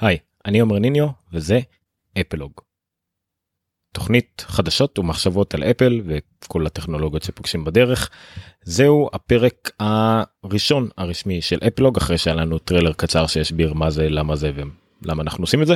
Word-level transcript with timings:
היי, 0.00 0.18
אני 0.46 0.60
עומר 0.60 0.78
ניניו 0.78 1.06
וזה 1.32 1.60
אפלוג. 2.20 2.52
תוכנית 3.92 4.44
חדשות 4.48 4.98
ומחשבות 4.98 5.54
על 5.54 5.62
אפל 5.62 6.00
וכל 6.04 6.66
הטכנולוגיות 6.66 7.22
שפוגשים 7.22 7.64
בדרך. 7.64 8.10
זהו 8.62 9.10
הפרק 9.12 9.70
הראשון 9.80 10.88
הרשמי 10.98 11.42
של 11.42 11.58
אפלוג 11.66 11.96
אחרי 11.96 12.18
שהיה 12.18 12.36
לנו 12.36 12.58
טריילר 12.58 12.92
קצר 12.92 13.26
שהסביר 13.26 13.74
מה 13.74 13.90
זה 13.90 14.08
למה 14.08 14.36
זה 14.36 14.52
ולמה 14.54 15.22
אנחנו 15.22 15.44
עושים 15.44 15.62
את 15.62 15.66
זה. 15.66 15.74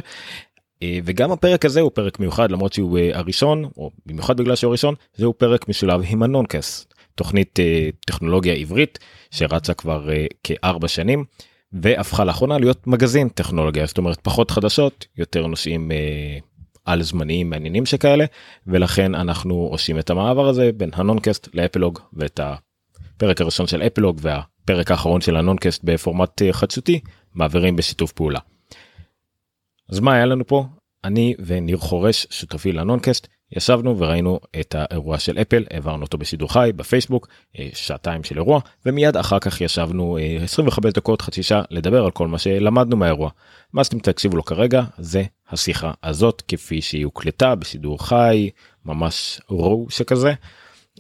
אה, 0.83 0.99
וגם 1.05 1.33
הפרק 1.33 1.65
הזה 1.65 1.81
הוא 1.81 1.91
פרק 1.95 2.21
מיוחד 2.21 2.51
למרות 2.51 2.73
שהוא 2.73 2.99
אה, 2.99 3.11
הראשון 3.19 3.65
או 3.77 3.91
במיוחד 4.07 4.37
בגלל 4.37 4.57
שהוא 4.57 4.69
הראשון 4.69 4.95
זהו 5.17 5.33
פרק 5.39 5.69
משולב 5.69 6.01
עם 6.09 6.23
הנונקאסט 6.23 6.95
תוכנית 7.15 7.61
אה, 7.61 7.89
טכנולוגיה 8.07 8.55
עברית 8.55 8.99
שרצה 9.31 9.75
כבר 9.75 10.09
כארבע 10.43 10.89
שנים 10.89 11.25
והפכה 11.83 12.25
לאחרונה 12.25 12.59
להיות 12.59 12.87
מגזין 12.87 13.29
טכנולוגיה 13.29 13.87
זאת 13.87 13.99
אומרת 13.99 14.21
פחות 14.23 14.51
חדשות 14.51 15.07
יותר 15.17 15.47
נושאים 15.47 15.93
אה, 15.93 16.39
על 16.85 17.03
זמניים 17.03 17.51
מעניינים 17.51 17.87
שכאלה 17.87 18.25
ולכן 18.67 19.15
אנחנו 19.15 19.55
עושים 19.55 19.99
את 19.99 20.11
המעבר 20.11 20.49
הזה 20.49 20.71
בין 20.77 20.91
הנונקאסט 20.93 21.49
לאפלוג 21.55 21.99
ואת 22.13 22.41
הפרק 22.43 23.41
הראשון 23.41 23.67
של 23.67 23.83
אפלוג 23.83 24.21
והפרק 24.23 24.91
האחרון 24.91 25.21
של 25.21 25.37
הנונקאסט 25.37 25.85
בפורמט 25.85 26.43
אה, 26.43 26.53
חדשותי 26.53 27.01
מעבירים 27.35 27.77
בשיתוף 27.77 28.13
פעולה. 28.13 28.41
אז 29.89 30.01
מה 30.01 30.15
היה 30.15 30.27
לנו 30.27 30.47
פה 30.47 30.65
אני 31.05 31.35
וניר 31.47 31.77
חורש 31.77 32.27
שותפי 32.31 32.73
לנונקאסט 32.73 33.29
ישבנו 33.53 33.99
וראינו 33.99 34.41
את 34.61 34.75
האירוע 34.79 35.19
של 35.19 35.39
אפל 35.39 35.65
העברנו 35.71 36.03
אותו 36.03 36.19
בשידור 36.19 36.53
חי 36.53 36.71
בפייסבוק 36.77 37.29
אה, 37.59 37.69
שעתיים 37.75 38.25
של 38.25 38.37
אירוע 38.37 38.61
ומיד 38.87 39.17
אחר 39.17 39.39
כך 39.39 39.61
ישבנו 39.61 40.19
25 40.43 40.85
אה, 40.87 40.91
דקות 40.91 41.23
חצי 41.23 41.43
שעה 41.43 41.63
לדבר 41.71 42.05
על 42.05 42.11
כל 42.11 42.29
מה 42.29 42.39
שלמדנו 42.39 42.97
מהאירוע. 42.97 43.31
מה 43.73 43.85
שאתם 43.85 43.99
תקשיבו 43.99 44.37
לו 44.37 44.45
כרגע 44.45 44.83
זה 44.99 45.23
השיחה 45.51 45.93
הזאת 46.03 46.43
כפי 46.49 46.83
שהיא 46.83 47.05
הוקלטה 47.05 47.55
בשידור 47.55 48.07
חי 48.07 48.51
ממש 48.85 49.41
רו 49.49 49.87
שכזה 49.91 50.33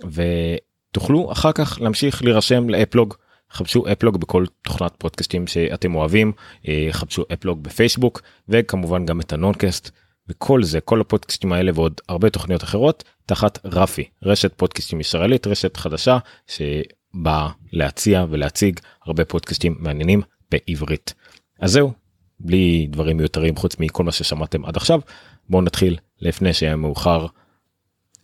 ותוכלו 0.04 1.32
אחר 1.32 1.52
כך 1.52 1.78
להמשיך 1.80 2.24
להירשם 2.24 2.68
לאפלוג. 2.68 3.14
חפשו 3.52 3.84
אפלוג 3.92 4.20
בכל 4.20 4.44
תוכנת 4.62 4.92
פודקאסטים 4.98 5.46
שאתם 5.46 5.94
אוהבים 5.94 6.32
אה, 6.68 6.88
חפשו 6.90 7.24
אפלוג 7.32 7.62
בפייסבוק 7.62 8.22
וכמובן 8.48 9.06
גם 9.06 9.20
את 9.20 9.32
הנונקאסט 9.32 9.90
וכל 10.28 10.62
זה 10.62 10.80
כל 10.80 11.00
הפודקאסטים 11.00 11.52
האלה 11.52 11.72
ועוד 11.74 12.00
הרבה 12.08 12.30
תוכניות 12.30 12.64
אחרות 12.64 13.04
תחת 13.26 13.58
רפי 13.64 14.04
רשת 14.22 14.54
פודקאסטים 14.54 15.00
ישראלית 15.00 15.46
רשת 15.46 15.76
חדשה 15.76 16.18
שבאה 16.46 17.48
להציע 17.72 18.24
ולהציג 18.30 18.80
הרבה 19.06 19.24
פודקאסטים 19.24 19.76
מעניינים 19.78 20.22
בעברית. 20.50 21.14
אז 21.60 21.72
זהו 21.72 21.92
בלי 22.40 22.86
דברים 22.90 23.16
מיותרים 23.16 23.56
חוץ 23.56 23.76
מכל 23.78 24.04
מה 24.04 24.12
ששמעתם 24.12 24.64
עד 24.64 24.76
עכשיו 24.76 25.00
בואו 25.48 25.62
נתחיל 25.62 25.96
לפני 26.20 26.52
שהיה 26.52 26.76
מאוחר 26.76 27.26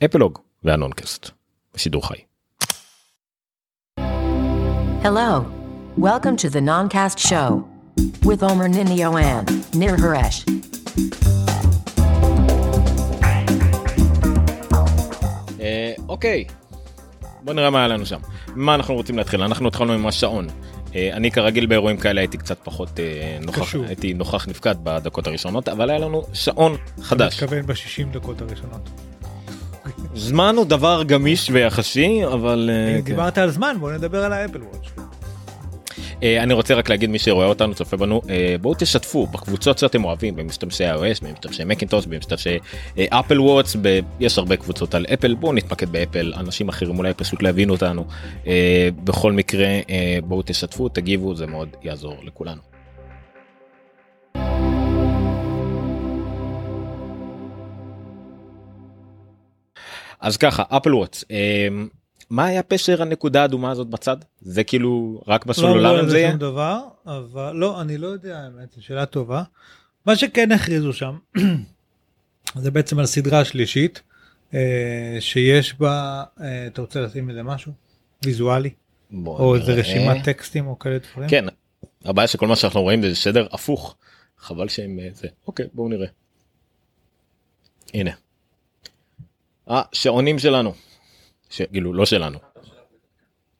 אפלוג 0.05 0.39
והנונקאסט 0.65 1.31
בשידור 1.75 2.09
חי. 2.09 2.17
Hello. 5.03 5.47
Welcome 5.99 6.37
to 6.37 6.49
the 6.51 6.61
Noncast 6.61 7.19
Show 7.19 7.49
with 8.23 8.43
Omer 8.43 8.69
Ninio 8.69 9.11
and 9.21 9.49
Nir 9.75 9.97
Haresh. 9.97 11.50
אוקיי, 16.09 16.45
בוא 17.43 17.55
נראה 17.55 17.71
מה 17.71 17.79
היה 17.79 17.89
לנו 17.89 18.07
שם. 18.07 18.21
מה 18.55 18.75
אנחנו 18.75 18.95
רוצים 18.95 19.19
להתחיל? 19.19 19.43
אנחנו 19.43 19.69
התחלנו 19.69 19.93
עם 19.93 20.07
השעון. 20.07 20.47
אה, 20.95 21.11
אני 21.13 21.31
כרגיל 21.31 21.67
באירועים 21.67 21.97
כאלה 21.97 22.21
הייתי 22.21 22.39
קצת 22.39 22.59
פחות 22.65 23.01
אה, 23.01 23.39
נוכח, 23.41 23.75
הייתי 23.87 24.15
נוכח 24.15 24.49
נפקד 24.49 24.75
בדקות 24.83 25.27
הראשונות, 25.27 25.69
אבל 25.69 25.91
היה 25.91 25.99
לנו 25.99 26.23
שעון 26.33 26.77
חדש. 27.03 27.37
אתה 27.37 27.45
מתכוון 27.45 27.67
ב-60 27.67 28.13
דקות 28.13 28.41
הראשונות. 28.41 28.91
זמן 30.15 30.55
הוא 30.57 30.65
דבר 30.65 31.03
גמיש 31.03 31.51
ויחסי, 31.51 32.21
אבל... 32.27 32.71
אה, 32.73 32.95
כן. 32.99 33.05
דיברת 33.05 33.39
על 33.39 33.51
זמן, 33.51 33.77
בוא 33.81 33.93
נדבר 33.93 34.25
על 34.25 34.33
האפל 34.33 34.63
וואץ'. 34.63 35.00
אה, 36.23 36.43
אני 36.43 36.55
רוצה 36.55 36.75
רק 36.75 36.91
להגיד 36.91 37.11
מי 37.11 37.19
שרואה 37.19 37.47
אותנו 37.47 37.75
צופה 37.75 37.97
בנו 37.97 38.23
אה, 38.31 38.57
בואו 38.61 38.75
תשתפו 38.79 39.27
בקבוצות 39.27 39.79
שאתם 39.79 40.05
אוהבים 40.05 40.37
במשתמשי 40.37 40.85
iOS 40.91 41.25
במשתמשי 41.25 41.65
מקינטוס 41.65 42.07
במשתמשי 42.07 42.59
אפל 43.09 43.41
וואטס 43.41 43.77
יש 44.21 44.39
הרבה 44.39 44.57
קבוצות 44.57 44.95
על 44.95 45.07
אפל 45.15 45.35
בואו 45.35 45.53
נתמקד 45.53 45.89
באפל 45.89 46.33
אנשים 46.37 46.69
אחרים 46.69 46.99
אולי 46.99 47.15
פשוט 47.15 47.43
להבין 47.43 47.71
אותנו 47.71 48.05
בכל 49.05 49.33
מקרה 49.33 49.69
בואו 50.25 50.43
תשתפו 50.47 50.89
תגיבו 50.89 51.35
זה 51.35 51.47
מאוד 51.47 51.69
יעזור 51.83 52.17
לכולנו. 52.23 52.61
אז 60.21 60.37
ככה 60.37 60.63
אפל 60.69 60.95
וואטס 60.95 61.25
מה 62.31 62.45
היה 62.45 62.63
פשר 62.63 63.03
הנקודה 63.03 63.43
האדומה 63.43 63.71
הזאת 63.71 63.87
בצד 63.87 64.17
זה 64.41 64.65
כאילו 64.65 65.23
רק 65.27 65.47
בסלולרים 65.47 66.05
לא, 66.05 66.11
זה 66.11 66.19
יהיה? 66.19 66.37
דבר 66.37 66.81
אבל 67.07 67.53
לא 67.53 67.81
אני 67.81 67.99
לא 67.99 68.07
יודע 68.07 68.39
האמת 68.39 68.77
שאלה 68.81 69.07
טובה. 69.07 69.43
מה 70.07 70.17
שכן 70.17 70.53
הכריזו 70.53 70.93
שם 70.93 71.19
זה 72.63 72.71
בעצם 72.71 72.99
על 72.99 73.07
סדרה 73.07 73.45
שלישית 73.45 74.03
אה, 74.55 75.17
שיש 75.21 75.75
בה 75.75 76.25
אה, 76.41 76.67
אתה 76.67 76.81
רוצה 76.81 77.01
לשים 77.01 77.31
איזה 77.31 77.43
משהו 77.43 77.73
ויזואלי 78.25 78.71
או 79.27 79.57
איזה 79.57 79.73
רשימת 79.73 80.25
טקסטים 80.25 80.67
או 80.67 80.79
כאלה 80.79 80.99
דברים. 80.99 81.29
כן 81.29 81.45
הבעיה 82.05 82.29
שכל 82.29 82.47
מה 82.47 82.57
שאנחנו 82.57 82.83
רואים 82.83 83.03
זה 83.03 83.15
שדר 83.15 83.47
הפוך 83.53 83.97
חבל 84.39 84.69
שהם 84.69 84.99
אה, 84.99 85.09
זה 85.13 85.29
אוקיי 85.47 85.67
בואו 85.73 85.89
נראה. 85.89 86.07
הנה. 87.95 88.11
השעונים 89.69 90.39
שלנו. 90.39 90.75
כאילו 91.51 91.93
לא 91.93 92.07
שלנו. 92.07 92.39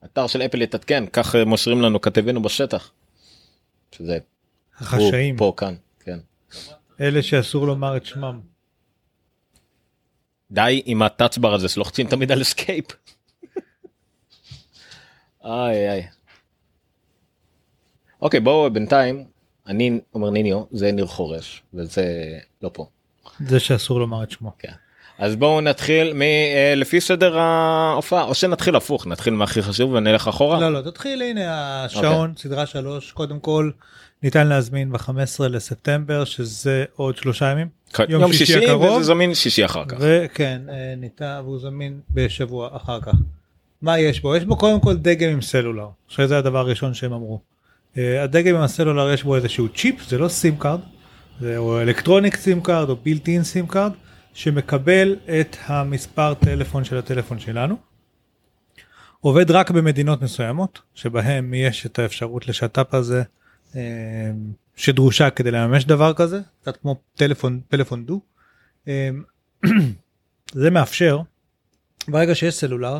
אתר 0.05 0.27
של 0.27 0.43
אפל 0.43 0.63
יתעדכן 0.63 1.05
כך 1.07 1.35
מושרים 1.47 1.83
לנו 1.83 2.01
כתבינו 2.01 2.43
בשטח. 2.43 2.93
שזה 3.93 4.19
החשאים 4.79 5.37
פה 5.37 5.53
כאן 5.57 5.75
כן. 6.01 6.19
אלה 7.01 7.23
שאסור 7.23 7.67
לומר 7.67 7.97
את 7.97 8.07
שמם. 8.07 8.41
די 10.51 10.83
עם 10.85 11.03
ה 11.03 11.08
Touch 11.08 11.37
Bar 11.37 11.55
הזה 11.55 11.69
שלוחצים 11.69 12.07
תמיד 12.07 12.33
על 12.33 12.43
escape. 12.43 12.85
איי 15.45 15.91
איי. 15.91 16.09
אוקיי 18.23 18.41
בואו 18.41 18.71
בינתיים 18.71 19.25
אני 19.67 20.01
אומר 20.15 20.31
ניניו 20.31 20.65
זה 20.71 20.93
ניר 20.93 21.07
חורש 21.07 21.63
וזה 21.75 22.39
לא 22.63 22.71
פה. 22.73 22.87
זה 23.47 23.61
שאסור 23.61 24.01
לומר 24.01 24.23
את 24.23 24.31
שמו. 24.31 24.53
כן. 24.59 24.73
אז 25.21 25.37
בואו 25.37 25.61
נתחיל 25.61 26.13
מ... 26.15 26.23
אה, 26.23 26.75
לפי 26.77 27.01
סדר 27.01 27.39
ההופעה 27.39 28.23
או 28.23 28.35
שנתחיל 28.35 28.77
הפוך 28.77 29.07
נתחיל 29.07 29.35
מהכי 29.35 29.63
חשוב 29.63 29.93
ונלך 29.93 30.29
אחורה. 30.29 30.61
לא 30.61 30.73
לא 30.73 30.91
תתחיל 30.91 31.23
הנה 31.23 31.85
השעון 31.85 32.05
אוקיי. 32.05 32.31
אוקיי. 32.31 32.43
סדרה 32.43 32.67
שלוש 32.67 33.13
קודם 33.13 33.41
כל 33.41 33.71
ניתן 34.23 34.47
להזמין 34.47 34.93
ב-15 34.93 35.49
לספטמבר 35.51 36.25
שזה 36.25 36.85
עוד 36.97 37.17
שלושה 37.17 37.51
ימים. 37.51 37.69
יום, 38.09 38.23
יום 38.23 38.33
שישי, 38.33 38.47
שישי 38.47 38.65
הקרוב. 38.65 38.83
וזה 38.85 39.03
זמין 39.03 39.35
שישי 39.35 39.65
אחר 39.65 39.85
כך. 39.85 39.97
וכן 40.01 40.63
אה, 40.69 40.95
ניתן 40.97 41.41
והוא 41.45 41.59
זמין 41.59 42.01
בשבוע 42.11 42.69
אחר 42.73 43.01
כך. 43.01 43.13
מה 43.83 43.99
יש 43.99 44.21
בו? 44.21 44.37
יש 44.37 44.45
בו 44.45 44.57
קודם 44.57 44.81
כל 44.81 44.97
דגם 44.97 45.29
עם 45.29 45.43
סלולר 45.43 45.89
שזה 46.09 46.39
הדבר 46.39 46.59
הראשון 46.59 46.95
שהם 46.95 47.13
אמרו. 47.13 47.41
אה, 47.99 48.23
הדגם 48.23 48.55
עם 48.55 48.63
הסלולר 48.63 49.13
יש 49.13 49.23
בו 49.23 49.37
איזשהו 49.37 49.69
צ'יפ 49.69 50.09
זה 50.09 50.19
לא 50.19 50.29
SIM 50.29 50.57
card. 50.57 50.81
זה 51.41 51.57
electronic 51.83 52.37
SIM 52.37 52.61
card 52.61 52.89
או 52.89 52.97
built-in 52.97 53.45
SIM 53.45 53.67
card. 53.67 53.93
שמקבל 54.35 55.17
את 55.41 55.57
המספר 55.67 56.35
טלפון 56.35 56.85
של 56.85 56.99
הטלפון 56.99 57.39
שלנו. 57.39 57.77
עובד 59.21 59.51
רק 59.51 59.71
במדינות 59.71 60.23
מסוימות 60.23 60.81
שבהם 60.95 61.55
יש 61.55 61.87
את 61.87 61.99
האפשרות 61.99 62.49
לשת"פ 62.49 62.95
הזה 62.95 63.23
אה, 63.77 64.31
שדרושה 64.77 65.31
כדי 65.31 65.51
לממש 65.51 65.85
דבר 65.85 66.15
כזה 66.15 66.41
קצת 66.61 66.77
כמו 66.77 67.01
טלפון 67.15 67.61
פלאפון 67.69 68.05
דו. 68.07 68.21
אה, 68.89 69.11
זה 70.53 70.71
מאפשר 70.71 71.21
ברגע 72.09 72.35
שיש 72.35 72.55
סלולר 72.55 72.99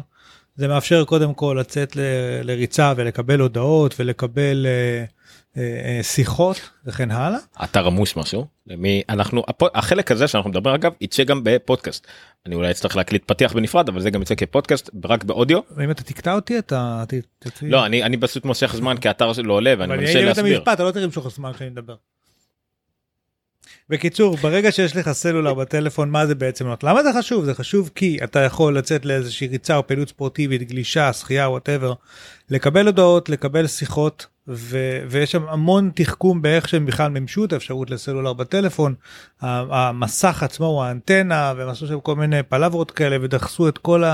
זה 0.61 0.69
מאפשר 0.69 1.05
קודם 1.05 1.35
כל 1.35 1.57
לצאת 1.61 1.97
ל, 1.97 2.01
לריצה 2.43 2.93
ולקבל 2.97 3.41
הודעות 3.41 3.95
ולקבל 3.99 4.67
uh, 4.67 5.11
uh, 5.55 5.57
uh, 5.57 6.03
שיחות 6.03 6.71
וכן 6.87 7.11
הלאה. 7.11 7.39
אתה 7.65 7.81
רמוס 7.81 8.17
משהו 8.17 8.47
למי 8.67 9.03
אנחנו 9.09 9.43
החלק 9.75 10.13
הזה 10.13 10.29
שאנחנו 10.29 10.51
מדברים 10.51 10.75
אגב 10.75 10.93
יצא 11.01 11.25
גם 11.25 11.41
בפודקאסט 11.45 12.07
אני 12.47 12.55
אולי 12.55 12.71
אצטרך 12.71 12.97
להקליט 12.97 13.23
פתיח 13.27 13.53
בנפרד 13.53 13.89
אבל 13.89 14.01
זה 14.01 14.11
גם 14.11 14.23
יצא 14.23 14.35
כפודקאסט 14.35 14.91
רק 15.05 15.25
באודיו. 15.25 15.61
ואם 15.77 15.91
אתה 15.91 16.03
תקטע 16.03 16.35
אותי 16.35 16.59
אתה 16.59 17.05
לא 17.63 17.87
אני 17.87 18.03
אני 18.03 18.17
פשוט 18.17 18.45
מושך 18.45 18.75
זמן 18.77 18.97
כי 18.97 19.09
האתר 19.09 19.33
שלו 19.33 19.55
עולה 19.55 19.75
ואני 19.79 19.97
מנסה 19.97 20.23
להסביר. 20.23 20.63
אתה 20.73 20.85
לא 20.85 20.91
תראה 20.91 21.05
למשוך 21.05 21.31
זמן 21.31 21.53
כשאני 21.53 21.71
מדבר. 21.71 21.95
בקיצור, 23.89 24.37
ברגע 24.37 24.73
שיש 24.73 24.97
לך 24.97 25.13
סלולר 25.13 25.55
בטלפון, 25.55 26.11
מה 26.11 26.27
זה 26.27 26.35
בעצם 26.35 26.67
נותן? 26.67 26.87
למה 26.89 27.03
זה 27.03 27.11
חשוב? 27.19 27.45
זה 27.45 27.55
חשוב 27.55 27.91
כי 27.95 28.19
אתה 28.25 28.41
יכול 28.41 28.79
לצאת 28.79 29.05
לאיזושהי 29.05 29.47
ריצה 29.47 29.77
או 29.77 29.87
פעילות 29.87 30.09
ספורטיבית, 30.09 30.63
גלישה, 30.63 31.13
שחייה, 31.13 31.49
whatever, 31.49 31.93
לקבל 32.51 32.87
הודעות, 32.87 33.29
לקבל 33.29 33.67
שיחות 33.67 34.27
ו- 34.49 35.03
ויש 35.09 35.33
שם 35.33 35.49
המון 35.49 35.91
תחכום 35.95 36.43
באיך 36.43 36.69
שהם 36.69 36.87
בכלל 36.87 37.11
מימשו 37.11 37.45
את 37.45 37.53
האפשרות 37.53 37.91
לסלולר 37.91 38.33
בטלפון. 38.33 38.95
המסך 39.41 40.43
עצמו 40.43 40.67
הוא 40.67 40.83
האנטנה 40.83 41.53
והם 41.57 41.69
עשו 41.69 41.87
שם 41.87 42.01
כל 42.01 42.17
מיני 42.17 42.43
פלברות 42.43 42.91
כאלה 42.91 43.17
ודחסו 43.23 43.69
את 43.69 43.79
כל 43.79 44.05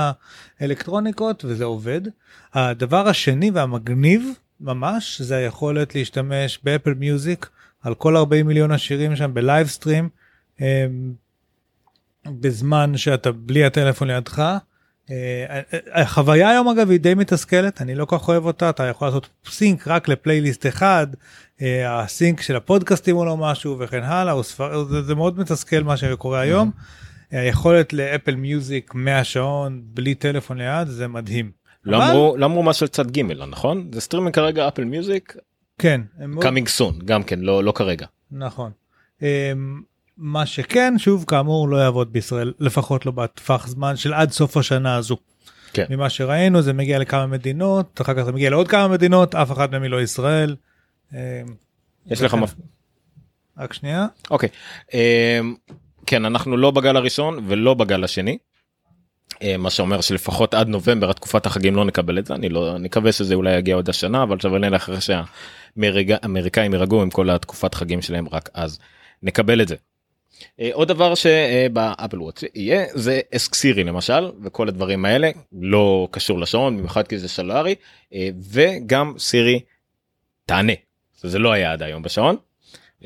האלקטרוניקות 0.60 1.44
וזה 1.44 1.64
עובד. 1.64 2.00
הדבר 2.54 3.08
השני 3.08 3.50
והמגניב 3.50 4.28
ממש 4.60 5.20
זה 5.20 5.36
היכולת 5.36 5.94
להשתמש 5.94 6.58
ב 6.64 6.69
Apple 6.69 6.94
Music 6.94 7.48
על 7.86 7.94
כל 7.94 8.16
40 8.16 8.46
מיליון 8.46 8.70
השירים 8.70 9.16
שם 9.16 9.34
ב 9.34 9.41
live 9.41 9.66
stream. 9.66 10.08
בזמן 12.26 12.96
שאתה 12.96 13.32
בלי 13.32 13.64
הטלפון 13.64 14.08
לידך. 14.10 14.52
אה, 15.10 15.60
החוויה 15.92 16.50
היום 16.50 16.68
אגב 16.68 16.90
היא 16.90 17.00
די 17.00 17.14
מתסכלת 17.14 17.82
אני 17.82 17.94
לא 17.94 18.04
כל 18.04 18.18
כך 18.18 18.28
אוהב 18.28 18.44
אותה 18.46 18.70
אתה 18.70 18.84
יכול 18.84 19.08
לעשות 19.08 19.28
sync 19.50 19.88
רק 19.88 20.08
לפלייליסט 20.08 20.66
אחד 20.66 21.06
אה, 21.62 22.00
ה 22.00 22.08
sync 22.08 22.40
של 22.40 22.56
הפודקאסטים 22.56 23.16
הוא 23.16 23.26
לא 23.26 23.36
משהו 23.36 23.76
וכן 23.78 24.02
הלאה 24.02 24.42
ספר, 24.42 24.84
זה, 24.84 25.02
זה 25.02 25.14
מאוד 25.14 25.38
מתסכל 25.38 25.82
מה 25.82 25.96
שקורה 25.96 26.40
היום. 26.40 26.70
אה, 27.32 27.40
היכולת 27.40 27.92
ל 27.92 27.99
Apple 27.99 28.34
Music 28.34 28.94
מהשעון 28.94 29.82
בלי 29.84 30.14
טלפון 30.14 30.58
ליד 30.58 30.88
זה 30.88 31.08
מדהים. 31.08 31.50
לא 31.84 31.96
אבל- 31.96 32.10
אמרו 32.10 32.36
לא 32.36 32.46
אמרו 32.46 32.62
משהו 32.62 32.84
על 32.84 32.88
צד 32.88 33.10
ג' 33.10 33.20
נכון 33.32 33.90
זה 33.92 34.00
סטרימינג 34.00 34.34
כרגע 34.34 34.68
Apple 34.68 34.84
Music 34.84 35.36
כן. 35.78 36.00
coming 36.40 36.68
soon 36.68 36.98
גם 37.04 37.22
כן 37.22 37.40
לא 37.40 37.64
לא 37.64 37.72
כרגע. 37.72 38.06
נכון. 38.30 38.70
אמ, 39.22 39.26
מה 40.16 40.46
שכן 40.46 40.94
שוב 40.98 41.24
כאמור 41.28 41.68
לא 41.68 41.76
יעבוד 41.76 42.12
בישראל 42.12 42.52
לפחות 42.60 43.06
לא 43.06 43.12
בטווח 43.12 43.66
זמן 43.66 43.96
של 43.96 44.14
עד 44.14 44.30
סוף 44.30 44.56
השנה 44.56 44.96
הזו. 44.96 45.16
כן. 45.72 45.84
ממה 45.90 46.10
שראינו 46.10 46.62
זה 46.62 46.72
מגיע 46.72 46.98
לכמה 46.98 47.26
מדינות 47.26 48.00
אחר 48.00 48.14
כך 48.14 48.22
זה 48.22 48.32
מגיע 48.32 48.50
לעוד 48.50 48.68
כמה 48.68 48.88
מדינות 48.88 49.34
אף 49.34 49.52
אחד 49.52 49.70
מהם 49.70 49.82
היא 49.82 49.90
לא 49.90 50.02
ישראל. 50.02 50.56
אמ, 51.12 51.18
יש 52.06 52.22
לך. 52.22 52.34
מפ... 52.34 52.54
רק 53.58 53.72
שנייה. 53.72 54.06
אוקיי 54.30 54.48
אמ, 54.94 55.54
כן 56.06 56.24
אנחנו 56.24 56.56
לא 56.56 56.70
בגל 56.70 56.96
הראשון 56.96 57.44
ולא 57.48 57.74
בגל 57.74 58.04
השני. 58.04 58.38
אה, 59.42 59.56
מה 59.56 59.70
שאומר 59.70 60.00
שלפחות 60.00 60.54
עד 60.54 60.68
נובמבר 60.68 61.10
התקופת 61.10 61.46
החגים 61.46 61.76
לא 61.76 61.84
נקבל 61.84 62.18
את 62.18 62.26
זה 62.26 62.34
אני 62.34 62.48
לא 62.48 62.78
נקווה 62.78 63.12
שזה 63.12 63.34
אולי 63.34 63.56
יגיע 63.56 63.74
עוד 63.76 63.88
השנה 63.88 64.22
אבל 64.22 64.40
שווה 64.40 64.58
נלך 64.58 64.82
אחרי 64.82 64.98
שהאמריקאים 65.00 66.72
יירגעו 66.72 67.02
עם 67.02 67.10
כל 67.10 67.30
התקופת 67.30 67.74
חגים 67.74 68.02
שלהם 68.02 68.28
רק 68.32 68.48
אז 68.54 68.78
נקבל 69.22 69.62
את 69.62 69.68
זה. 69.68 69.76
אה, 70.60 70.70
עוד 70.72 70.88
דבר 70.88 71.14
שבאפל 71.14 72.22
וואץ' 72.22 72.42
יהיה 72.54 72.84
זה 72.94 73.20
אסק 73.34 73.54
סירי 73.54 73.84
למשל 73.84 74.30
וכל 74.42 74.68
הדברים 74.68 75.04
האלה 75.04 75.30
לא 75.52 76.08
קשור 76.10 76.40
לשעון 76.40 76.76
במיוחד 76.76 77.08
כי 77.08 77.18
זה 77.18 77.28
סלולרי 77.28 77.74
אה, 78.14 78.28
וגם 78.52 79.14
סירי 79.18 79.60
תענה 80.46 80.72
זה 81.22 81.38
לא 81.38 81.52
היה 81.52 81.72
עד 81.72 81.82
היום 81.82 82.02
בשעון. 82.02 82.36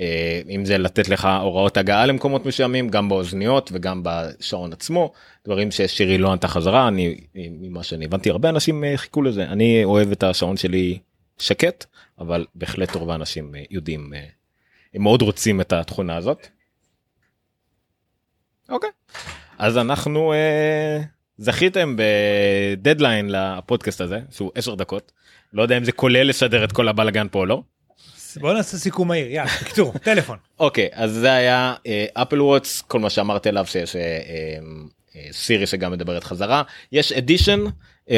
אה, 0.00 0.40
אם 0.48 0.64
זה 0.64 0.78
לתת 0.78 1.08
לך 1.08 1.28
הוראות 1.40 1.76
הגעה 1.76 2.06
למקומות 2.06 2.46
מסוימים 2.46 2.88
גם 2.88 3.08
באוזניות 3.08 3.70
וגם 3.72 4.02
בשעון 4.04 4.72
עצמו 4.72 5.12
דברים 5.44 5.70
ששירי 5.70 6.18
לא 6.18 6.32
ענתה 6.32 6.48
חזרה 6.48 6.88
אני 6.88 7.20
ממה 7.34 7.82
שאני 7.82 8.04
הבנתי 8.04 8.30
הרבה 8.30 8.48
אנשים 8.48 8.84
אה, 8.84 8.96
חיכו 8.96 9.22
לזה 9.22 9.44
אני 9.44 9.84
אוהב 9.84 10.12
את 10.12 10.22
השעון 10.22 10.56
שלי 10.56 10.98
שקט 11.38 11.84
אבל 12.18 12.46
בהחלט 12.54 12.94
רוב 12.94 13.10
האנשים 13.10 13.54
אה, 13.54 13.62
יודעים 13.70 14.12
הם 14.94 15.02
מאוד 15.02 15.22
רוצים 15.22 15.60
את 15.60 15.72
התכונה 15.72 16.16
הזאת. 16.16 16.46
אוקיי 18.68 18.90
אז 19.58 19.78
אנחנו 19.78 20.32
זכיתם 21.38 21.96
בדדליין 21.96 23.30
לפודקאסט 23.30 24.00
הזה 24.00 24.20
שהוא 24.30 24.50
10 24.54 24.74
דקות 24.74 25.12
לא 25.52 25.62
יודע 25.62 25.78
אם 25.78 25.84
זה 25.84 25.92
כולל 25.92 26.28
לשדר 26.28 26.64
את 26.64 26.72
כל 26.72 26.88
הבלאגן 26.88 27.26
פה 27.30 27.38
או 27.38 27.46
לא. 27.46 27.62
בוא 28.36 28.52
נעשה 28.52 28.78
סיכום 28.78 29.08
מהיר 29.08 29.30
יאללה 29.30 29.50
בקיצור 29.62 29.92
טלפון. 30.04 30.38
אוקיי 30.60 30.88
אז 30.92 31.12
זה 31.12 31.32
היה 31.32 31.74
Apple 32.14 32.42
Watch 32.42 32.80
כל 32.80 32.98
מה 33.00 33.10
שאמרתי 33.10 33.48
עליו 33.48 33.66
שיש 33.66 33.96
אה, 33.96 34.00
אה, 34.00 34.58
סירי 35.32 35.66
שגם 35.66 35.92
מדברת 35.92 36.24
חזרה. 36.24 36.62
יש 36.92 37.12
edition 37.12 37.64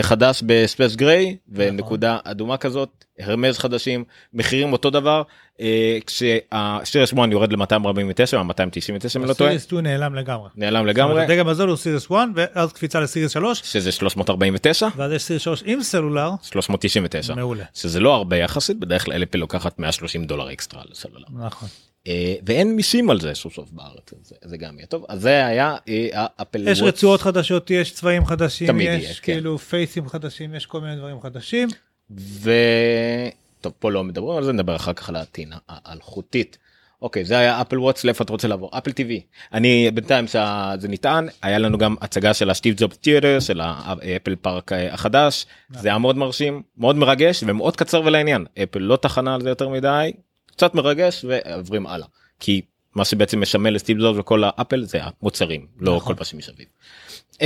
חדש 0.01 0.43
ב 0.47 0.55
space 0.55 0.97
gray 0.97 1.37
ונקודה 1.53 2.19
אדומה 2.25 2.57
כזאת 2.57 3.05
Hermès 3.19 3.59
חדשים 3.59 4.05
מחירים 4.35 4.73
אותו 4.73 4.91
דבר. 4.91 5.23
אה, 5.61 5.99
כשה 6.07 6.55
series 6.55 7.13
1 7.13 7.19
יורד 7.31 7.53
ל249 7.53 8.37
או 8.37 8.45
299 8.45 9.19
אם 9.19 9.25
לא 9.25 9.35
טועה. 9.35 9.51
series 9.51 9.65
2 9.65 9.83
נעלם 9.83 10.15
לגמרי. 10.15 10.49
נעלם 10.57 10.87
לגמרי. 10.87 11.25
הדגם 11.25 11.49
הזול 11.49 11.69
הוא 11.69 11.77
סיריס 11.77 12.07
1 12.07 12.17
ואז 12.35 12.73
קפיצה 12.73 13.01
לסיריס 13.01 13.33
3 13.33 13.61
שזה 13.65 13.93
349 13.93 14.89
ואז 14.97 15.13
יש 15.13 15.23
סיריס 15.23 15.43
3 15.43 15.63
עם 15.67 15.83
סלולר. 15.83 16.31
399 16.43 17.35
מעולה. 17.35 17.65
שזה 17.75 18.01
לא 18.01 18.15
הרבה 18.15 18.37
יחסית 18.37 18.79
בדרך 18.79 19.05
כלל 19.05 19.23
אפל 19.23 19.39
לוקחת 19.39 19.79
130 19.79 20.25
דולר 20.25 20.53
אקסטרה 20.53 20.83
לסלולר. 20.91 21.27
נכון. 21.47 21.69
אה, 22.09 22.35
ואין 22.47 22.77
מיסים 22.77 23.11
על 23.11 23.21
זה 23.21 23.35
סוף 23.35 23.55
סוף 23.55 23.71
בארץ 23.71 24.13
זה, 24.23 24.35
זה 24.43 24.57
גם 24.57 24.79
יהיה 24.79 24.87
טוב 24.87 25.05
אז 25.09 25.21
זה 25.21 25.47
היה 25.47 25.77
אה, 25.89 26.09
האפל 26.13 26.69
יש. 26.69 26.83
רצועות 26.83 27.21
חדשות 27.21 27.71
יש 27.71 27.93
צבעים 27.93 28.25
חדשים 28.25 28.67
תמיד 28.67 28.89
יש 28.89 29.11
יש, 29.11 29.21
כן. 29.21 29.33
כאילו 29.33 29.59
פייסים 29.59 30.09
חדשים 30.09 30.55
יש 30.55 30.67
כל 30.67 30.81
מיני 30.81 30.97
דברים 30.97 31.21
חדשים. 31.21 31.69
וטוב 32.11 33.73
פה 33.79 33.91
לא 33.91 34.05
מדברים 34.05 34.39
על 34.39 34.45
זה 34.45 34.53
נדבר 34.53 34.77
אחר 34.77 34.93
כך 34.93 35.09
על 35.09 35.17
הטינה 35.17 35.57
האלחוטית. 35.69 36.59
אוקיי 37.03 37.25
זה 37.25 37.39
היה 37.39 37.61
Apple 37.61 37.79
Watch 37.79 38.05
לאיפה 38.05 38.25
אתה 38.25 38.33
רוצה 38.33 38.49
לעבור 38.49 38.71
Apple 38.79 38.93
TV 38.93 39.21
אני 39.53 39.91
בינתיים 39.95 40.27
שזה 40.27 40.89
נטען 40.89 41.29
היה 41.43 41.59
לנו 41.59 41.79
גם 41.79 41.95
הצגה 42.01 42.35
של 42.35 42.51
ה 42.51 42.55
Steve 42.55 42.75
Jobs 42.79 42.93
Theater 43.01 43.41
של 43.41 43.61
ה 43.61 43.73
Apple 43.73 44.35
Park 44.35 44.73
אה, 44.73 44.95
החדש 44.95 45.47
זה 45.71 45.89
היה 45.89 45.99
מאוד 45.99 46.17
מרשים 46.17 46.63
מאוד 46.79 46.97
מרגש 46.97 47.45
ומאוד 47.47 47.77
קצר 47.77 48.03
ולעניין 48.05 48.45
אפל 48.63 48.79
לא 48.79 48.97
טחנה 48.97 49.35
על 49.35 49.41
זה 49.41 49.49
יותר 49.49 49.69
מדי 49.69 50.13
קצת 50.57 50.75
מרגש 50.75 51.25
ועוברים 51.29 51.87
הלאה. 51.87 52.07
כי 52.41 52.61
מה 52.95 53.05
שבעצם 53.05 53.41
מסמל 53.41 53.71
לסטיב 53.71 53.99
ג'ובס 53.99 54.19
וכל 54.19 54.43
האפל 54.45 54.85
זה 54.85 54.99
המוצרים 55.03 55.67
לא 55.81 56.01
כל 56.05 56.15
מה 56.19 56.25
שמסביב. 56.25 56.67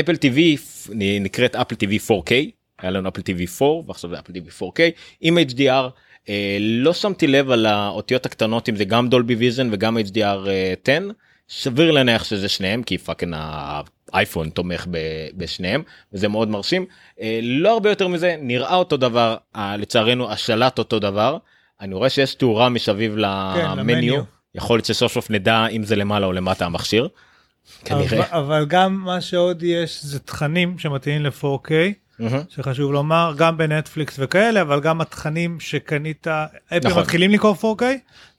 Apple 0.01 0.17
TV 0.17 0.57
נקראת 1.21 1.57
Apple 1.57 1.75
TV 1.75 1.99
4K 2.09 2.33
היה 2.79 2.91
לנו 2.91 3.09
Apple 3.09 3.21
TV 3.21 3.47
4 3.63 3.83
ועכשיו 3.87 4.11
זה 4.11 4.19
Apple 4.19 4.33
TV 4.33 4.51
4K 4.51 4.81
עם 5.21 5.39
HDR 5.39 5.91
אה, 6.29 6.57
לא 6.61 6.93
שמתי 6.93 7.27
לב 7.27 7.51
על 7.51 7.67
האותיות 7.67 8.27
הקטנות 8.27 8.69
אם 8.69 8.77
זה 8.77 8.85
גם 8.85 9.09
Dolby 9.09 9.35
Vision 9.35 9.69
וגם 9.73 9.99
HDR 9.99 10.49
אה, 10.49 10.75
10 10.85 11.09
סביר 11.49 11.91
להניח 11.91 12.25
שזה 12.25 12.49
שניהם 12.49 12.83
כי 12.83 12.99
fucking 12.99 13.35
האייפון 14.13 14.51
תומך 14.51 14.87
ב- 14.91 15.29
בשניהם 15.37 15.83
וזה 16.13 16.29
מאוד 16.29 16.49
מרשים. 16.49 16.87
אה, 17.21 17.41
לא 17.43 17.73
הרבה 17.73 17.91
יותר 17.91 18.09
מזה 18.09 18.37
נראה 18.41 18.75
אותו 18.75 18.97
דבר 18.97 19.37
אה, 19.57 19.77
לצערנו 19.77 20.31
השלט 20.33 20.79
אותו 20.79 20.99
דבר 20.99 21.39
אני 21.81 21.95
רואה 21.95 22.11
שיש 22.11 22.35
תאורה 22.35 22.69
מסביב 22.69 23.17
ל 23.17 23.29
menu 23.29 23.77
ל 23.77 23.85
menu. 23.85 24.23
יכול 24.55 24.77
להיות 24.77 24.85
שסוף 24.85 25.13
סוף 25.13 25.31
נדע 25.31 25.67
אם 25.67 25.83
זה 25.83 25.97
למעלה 25.97 26.27
או 26.27 26.33
למטה 26.33 26.67
המכשיר. 26.67 27.09
כנראה. 27.85 28.25
אבל, 28.31 28.65
גם 28.69 28.95
מה 28.95 29.21
שעוד 29.21 29.63
יש 29.63 30.05
זה 30.05 30.19
תכנים 30.19 30.79
שמתאימים 30.79 31.23
ל-4K 31.23 31.71
מהמם. 32.19 32.41
שחשוב 32.49 32.93
לומר 32.93 33.35
גם 33.37 33.57
בנטפליקס 33.57 34.17
וכאלה 34.19 34.61
אבל 34.63 34.81
גם 34.81 35.01
התכנים 35.01 35.61
שקנית 35.61 36.27
אפל 36.27 36.89
נכון. 36.89 37.03
מתחילים 37.03 37.31
לקרוא 37.31 37.55
4K 37.55 37.83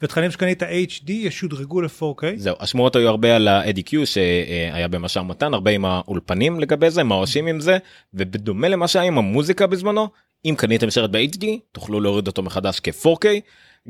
ותכנים 0.01 0.31
שקנית 0.31 0.63
HD 0.63 1.11
ישודרגו 1.11 1.81
ל-4K. 1.81 2.23
זהו 2.35 2.55
השמועות 2.59 2.95
היו 2.95 3.09
הרבה 3.09 3.35
על 3.35 3.47
ה-ADQ 3.47 4.05
שהיה 4.05 4.87
במשא 4.87 5.19
ומתן 5.19 5.53
הרבה 5.53 5.71
עם 5.71 5.85
האולפנים 5.85 6.59
לגבי 6.59 6.89
זה 6.89 7.03
מה 7.03 7.15
עושים 7.15 7.47
עם 7.47 7.59
זה 7.59 7.77
ובדומה 8.13 8.67
למה 8.67 8.87
שהיה 8.87 9.05
עם 9.05 9.17
המוזיקה 9.17 9.67
בזמנו 9.67 10.09
אם 10.45 10.55
קניתם 10.57 10.89
סרט 10.89 11.09
ב-HD 11.09 11.45
תוכלו 11.71 12.01
להוריד 12.01 12.27
אותו 12.27 12.43
מחדש 12.43 12.79
כ-4K 12.83 13.25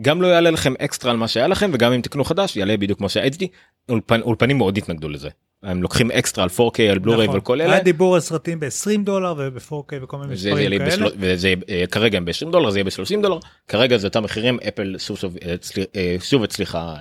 גם 0.02 0.22
לא 0.22 0.28
יעלה 0.28 0.50
לכם 0.52 0.74
אקסטרה 0.80 1.12
על 1.12 1.18
מה 1.18 1.28
שהיה 1.28 1.48
לכם 1.48 1.72
וגם 1.74 1.94
אם 1.94 2.02
תקנו 2.02 2.24
חדש 2.24 2.56
יעלה 2.56 2.78
בדיוק 2.78 2.98
כמו 3.00 3.10
שה-HD 3.10 3.44
אולפן, 3.90 4.22
אולפנים 4.22 4.58
מאוד 4.58 4.78
התנגדו 4.78 5.10
לזה 5.10 5.30
הם 5.64 5.82
לוקחים 5.82 6.12
אקסטרה 6.12 6.44
על 6.44 6.50
4K 6.50 6.82
על 6.92 7.00
בלוריי 7.00 7.24
נכון. 7.24 7.36
ועל 7.36 7.42
כל 7.42 7.62
אלה 7.62 7.74
היה 7.74 7.84
דיבור 7.84 8.16
על 8.16 8.22
סרטים 8.22 8.60
ב-20 8.60 9.04
דולר 9.04 9.34
וב-4K 9.38 9.96
וכל 10.02 10.18
מיני 10.18 10.34
מספרים 10.34 10.70
כאלה. 10.70 10.86
בשלוש- 10.86 11.14
וזה 11.20 11.54
אה, 11.70 11.84
כרגע 11.92 12.18
הם 12.18 12.26
ב-20 12.26 12.52
דולר 12.52 12.70
זה 12.70 12.80
יהיה 12.80 12.84
ב-30 12.84 13.22
דולר 13.22 13.38
כרגע 13.68 13.98
זה 13.98 14.08
אותם 14.08 14.24
מחירים 14.24 14.60
אפל 14.68 14.96
שוב 14.98 15.18
שוב, 15.18 15.38
אה, 15.46 15.56
אה, 15.96 16.16
שוב 16.20 16.44
הצליחה 16.44 16.96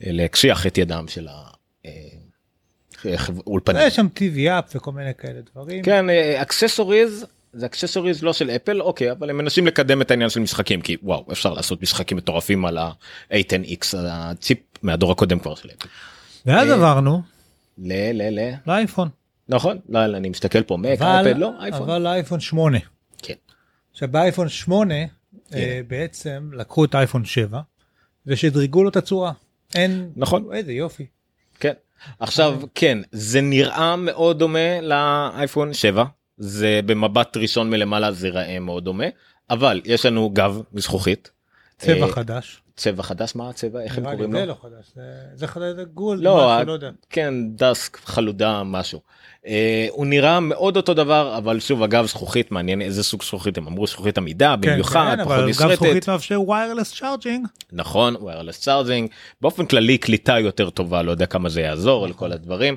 להקשיח 0.00 0.66
את 0.66 0.78
ידם 0.78 1.04
של 1.08 1.26
האולפנים. 3.04 3.82
יש 3.86 3.96
שם 3.96 4.06
TV 4.16 4.48
app 4.58 4.64
וכל 4.76 4.92
מיני 4.92 5.10
כאלה 5.18 5.40
דברים. 5.52 5.82
כן 5.82 6.06
accessories 6.42 7.26
זה 7.58 7.66
accessories 7.66 8.22
לא 8.22 8.32
של 8.32 8.50
אפל 8.50 8.80
אוקיי 8.80 9.12
אבל 9.12 9.30
הם 9.30 9.36
מנסים 9.36 9.66
לקדם 9.66 10.02
את 10.02 10.10
העניין 10.10 10.30
של 10.30 10.40
משחקים 10.40 10.80
כי 10.80 10.96
וואו 11.02 11.26
אפשר 11.32 11.52
לעשות 11.52 11.82
משחקים 11.82 12.16
מטורפים 12.16 12.64
על 12.64 12.78
ה-A10X 12.78 13.96
הצ'יפ 13.98 14.58
מהדור 14.82 15.12
הקודם 15.12 15.38
כבר 15.38 15.54
של 15.54 15.68
אפל. 15.70 15.88
ואז 16.46 16.68
אה, 16.68 16.74
עברנו 16.74 17.22
ל 17.78 17.92
ל 18.12 18.38
ל 18.38 18.54
לאייפון. 18.66 19.08
נכון 19.48 19.78
לא, 19.88 20.04
אני 20.04 20.28
מסתכל 20.28 20.62
פה 20.62 20.76
מק 20.76 21.02
אייפד 21.02 21.38
לא 21.38 21.52
אייפון. 21.60 21.82
אבל 21.82 22.02
לאייפון 22.02 22.40
8. 22.40 22.78
כן. 23.22 23.34
עכשיו 23.92 24.08
באייפון 24.08 24.48
8 24.48 24.94
כן. 25.50 25.56
אה, 25.58 25.80
בעצם 25.88 26.50
לקחו 26.52 26.84
את 26.84 26.94
אייפון 26.94 27.24
7 27.24 27.60
ושדרגו 28.26 28.82
לו 28.82 28.90
את 28.90 28.96
הצורה. 28.96 29.32
אין 29.74 30.10
נכון. 30.16 30.48
איזה 30.52 30.72
יופי. 30.72 31.06
כן. 31.60 31.72
עכשיו 32.20 32.60
כן 32.74 32.98
זה 33.12 33.40
נראה 33.40 33.96
מאוד 33.96 34.38
דומה 34.38 34.80
לאייפון 34.80 35.74
7 35.74 36.04
זה 36.38 36.80
במבט 36.86 37.36
ראשון 37.36 37.70
מלמעלה 37.70 38.12
זה 38.12 38.26
ייראה 38.26 38.58
מאוד 38.58 38.84
דומה 38.84 39.04
אבל 39.50 39.80
יש 39.84 40.06
לנו 40.06 40.30
גב 40.30 40.60
מזכוכית. 40.72 41.30
צבע 41.78 42.06
אה, 42.06 42.12
חדש. 42.12 42.60
צבע 42.76 43.02
חדש 43.02 43.32
מה 43.36 43.48
הצבע 43.50 43.80
איך 43.80 43.98
הם 43.98 44.04
קוראים 44.04 44.32
זה 44.32 44.38
לו? 44.40 44.46
לא 44.46 44.56
חדש, 44.62 44.84
זה- 44.94 45.02
זה 45.34 45.46
חדש, 45.46 45.74
זה 45.76 45.84
gold, 45.84 46.22
לא, 46.22 46.36
משהו, 46.36 46.48
ה- 46.50 46.64
לא 46.64 46.72
יודע. 46.72 46.90
כן 47.10 47.34
דסק 47.54 47.98
חלודה 48.04 48.62
משהו. 48.64 49.00
אה, 49.46 49.86
הוא 49.90 50.06
נראה 50.06 50.40
מאוד 50.40 50.76
אותו 50.76 50.94
דבר 50.94 51.34
אבל 51.38 51.60
שוב 51.60 51.82
אגב 51.82 52.06
זכוכית 52.06 52.52
מעניין 52.52 52.82
איזה 52.82 53.02
סוג 53.02 53.22
זכוכית 53.22 53.58
הם 53.58 53.66
אמרו 53.66 53.86
זכוכית 53.86 54.18
עמידה 54.18 54.54
כן, 54.62 54.70
במיוחד 54.72 55.14
כן, 55.16 55.24
פחות 55.24 55.32
אבל 55.36 55.42
גם 55.42 55.48
נסרטת 55.48 55.74
זכוכית 55.74 56.08
מאפשר 56.08 56.40
wireless 56.48 56.94
charging. 56.94 57.46
נכון 57.72 58.16
wireless 58.16 58.64
charging 58.64 59.08
באופן 59.40 59.66
כללי 59.66 59.98
קליטה 59.98 60.38
יותר 60.38 60.70
טובה 60.70 61.02
לא 61.02 61.10
יודע 61.10 61.26
כמה 61.26 61.48
זה 61.48 61.60
יעזור 61.60 61.98
נכון. 62.06 62.10
לכל 62.10 62.32
הדברים. 62.32 62.76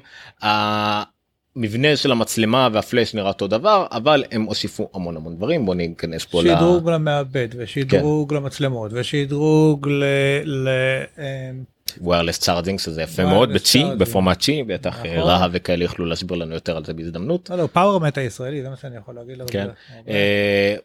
המבנה 1.56 1.96
של 1.96 2.12
המצלמה 2.12 2.68
והפלאש 2.74 3.14
נראה 3.14 3.28
אותו 3.28 3.48
דבר 3.48 3.86
אבל 3.92 4.24
הם 4.32 4.44
הוסיפו 4.44 4.90
המון 4.94 5.18
המון 5.18 5.36
דברים 5.36 5.66
בוא 5.66 5.76
ניכנס 5.76 6.26
פה 6.26 6.44
ל... 6.44 6.46
שדרוג 6.46 6.90
למעבד 6.90 7.48
ושדרוג 7.56 8.34
למצלמות 8.34 8.92
ושדרוג 8.94 9.88
ל... 9.88 10.04
ל... 10.46 10.70
אמ, 11.18 11.64
wireless 12.00 12.44
charging 12.44 12.78
שזה 12.78 13.02
יפה 13.02 13.26
מאוד 13.26 13.54
בצ'י. 13.54 13.84
בפורמט 13.98 14.40
צ'י 14.40 14.64
בטח 14.64 15.00
נכון. 15.00 15.10
אה, 15.10 15.24
רהב 15.24 15.52
וכאלה 15.54 15.84
יוכלו 15.84 16.06
להסביר 16.06 16.38
לנו 16.38 16.54
יותר 16.54 16.78
על 16.78 16.86
זה 16.86 16.94
בהזדמנות. 16.94 17.50
לא 17.50 17.58
לא 17.58 17.68
פאוורמט 17.74 18.18
הישראלי 18.18 18.62
זה 18.62 18.70
מה 18.70 18.76
שאני 18.76 18.98
יכול 18.98 19.16
להגיד. 19.16 19.38
כן. 19.48 19.68
אה, 20.08 20.76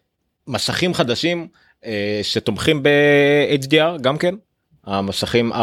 מסכים 0.47 0.95
חדשים 0.95 1.49
אה, 1.85 2.21
שתומכים 2.23 2.83
ב-HDR 2.83 4.01
גם 4.01 4.19
כן. 4.19 4.35
המסכים 4.87 5.53
4.7 5.53 5.57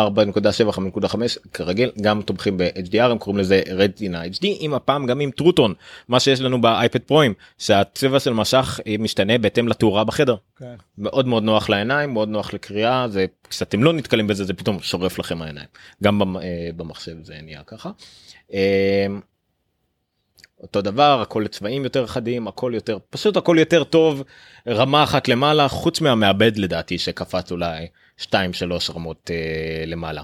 5.5 1.04 1.16
כרגיל 1.54 1.92
גם 2.02 2.22
תומכים 2.22 2.58
ב-HDR 2.58 3.04
הם 3.04 3.18
קוראים 3.18 3.40
לזה 3.40 3.62
רטינה 3.72 4.26
HD 4.26 4.46
עם 4.60 4.74
הפעם 4.74 5.06
גם 5.06 5.20
עם 5.20 5.32
טרוטון 5.32 5.74
מה 6.08 6.20
שיש 6.20 6.42
לנו 6.42 6.62
באייפד 6.62 7.00
פרוים 7.00 7.34
שהצבע 7.58 8.20
של 8.20 8.34
מסך 8.34 8.80
אה, 8.88 8.96
משתנה 9.00 9.38
בהתאם 9.38 9.68
לתאורה 9.68 10.04
בחדר 10.04 10.36
כן. 10.56 10.76
מאוד 10.98 11.28
מאוד 11.28 11.44
נוח 11.44 11.70
לעיניים 11.70 12.14
מאוד 12.14 12.30
נוח 12.30 12.54
לקריאה 12.54 13.08
זה 13.08 13.26
כשאתם 13.50 13.84
לא 13.84 13.94
נתקלים 13.94 14.28
בזה 14.28 14.44
זה 14.44 14.54
פתאום 14.54 14.80
שורף 14.82 15.20
לכם 15.20 15.42
העיניים 15.42 15.68
גם 16.04 16.38
אה, 16.38 16.70
במחשב 16.76 17.24
זה 17.24 17.34
נהיה 17.44 17.62
ככה. 17.64 17.92
אה, 18.54 19.08
אותו 20.62 20.82
דבר 20.82 21.22
הכל 21.22 21.48
צבעים 21.48 21.84
יותר 21.84 22.08
חדים 22.08 22.48
הכל 22.48 22.72
יותר 22.76 22.98
פשוט 23.10 23.38
הכל 23.38 23.56
יותר 23.60 23.84
טוב 23.84 24.24
רמה 24.68 25.04
אחת 25.04 25.28
למעלה 25.28 25.68
חוץ 25.68 26.02
מהמעבד 26.02 26.58
לדעתי 26.58 26.98
שקפץ 26.98 27.52
אולי 27.52 27.88
2-3 28.20 28.26
רמות 28.96 29.32
אה, 29.34 29.86
למעלה. 29.86 30.24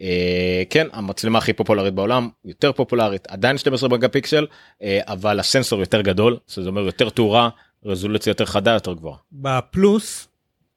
אה, 0.00 0.62
כן 0.70 0.86
המצלמה 0.92 1.38
הכי 1.38 1.52
פופולרית 1.52 1.94
בעולם 1.94 2.28
יותר 2.44 2.72
פופולרית 2.72 3.26
עדיין 3.26 3.58
12 3.58 3.88
מגה 3.88 4.08
פיקסל 4.08 4.46
אה, 4.82 5.00
אבל 5.02 5.40
הסנסור 5.40 5.80
יותר 5.80 6.00
גדול 6.00 6.38
שזה 6.48 6.68
אומר 6.68 6.82
יותר 6.82 7.08
תאורה 7.08 7.48
רזולוציה 7.84 8.30
יותר 8.30 8.44
חדה 8.44 8.70
יותר 8.70 8.92
גבוהה. 8.92 9.16
בפלוס 9.32 10.28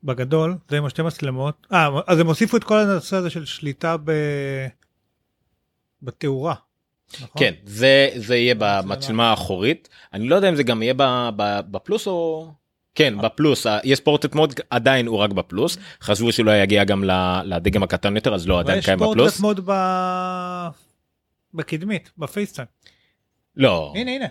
בגדול 0.03 0.57
זה 0.69 0.77
עם 0.77 0.85
השתי 0.85 1.01
מצלמות 1.01 1.67
אה 1.73 1.89
אז 2.07 2.19
הם 2.19 2.27
הוסיפו 2.27 2.57
את 2.57 2.63
כל 2.63 2.77
הנושא 2.77 3.15
הזה 3.15 3.29
של 3.29 3.45
שליטה 3.45 3.97
ב... 3.97 4.11
בתאורה. 6.01 6.55
נכון? 7.15 7.27
כן 7.37 7.53
זה 7.63 8.09
זה 8.15 8.35
יהיה 8.35 8.55
במצלמה. 8.57 9.29
האחורית 9.29 9.89
אני 10.13 10.27
לא 10.27 10.35
יודע 10.35 10.49
אם 10.49 10.55
זה 10.55 10.63
גם 10.63 10.83
יהיה 10.83 10.93
בפלוס 11.71 12.07
או 12.07 12.47
כן 12.95 13.13
בפלוס 13.21 13.65
ה- 13.65 13.79
יש 13.83 13.99
פורטט 13.99 14.35
מוד 14.35 14.53
עדיין 14.69 15.07
הוא 15.07 15.17
רק 15.17 15.31
בפלוס 15.31 15.77
חשבו 16.01 16.31
שלא 16.31 16.51
יגיע 16.51 16.83
גם 16.83 17.03
לדגם 17.45 17.83
הקטן 17.83 18.15
יותר 18.15 18.35
אז 18.35 18.47
לא 18.47 18.59
עדיין 18.59 18.79
יש 18.79 18.85
קיים 18.85 18.99
בפלוס 18.99 19.39
מוד 19.39 19.59
ב... 19.65 19.71
בקדמית 21.53 22.11
בפייסטיים. 22.17 22.67
לא 23.57 23.93
הנה 23.95 24.11
הנה. 24.11 24.25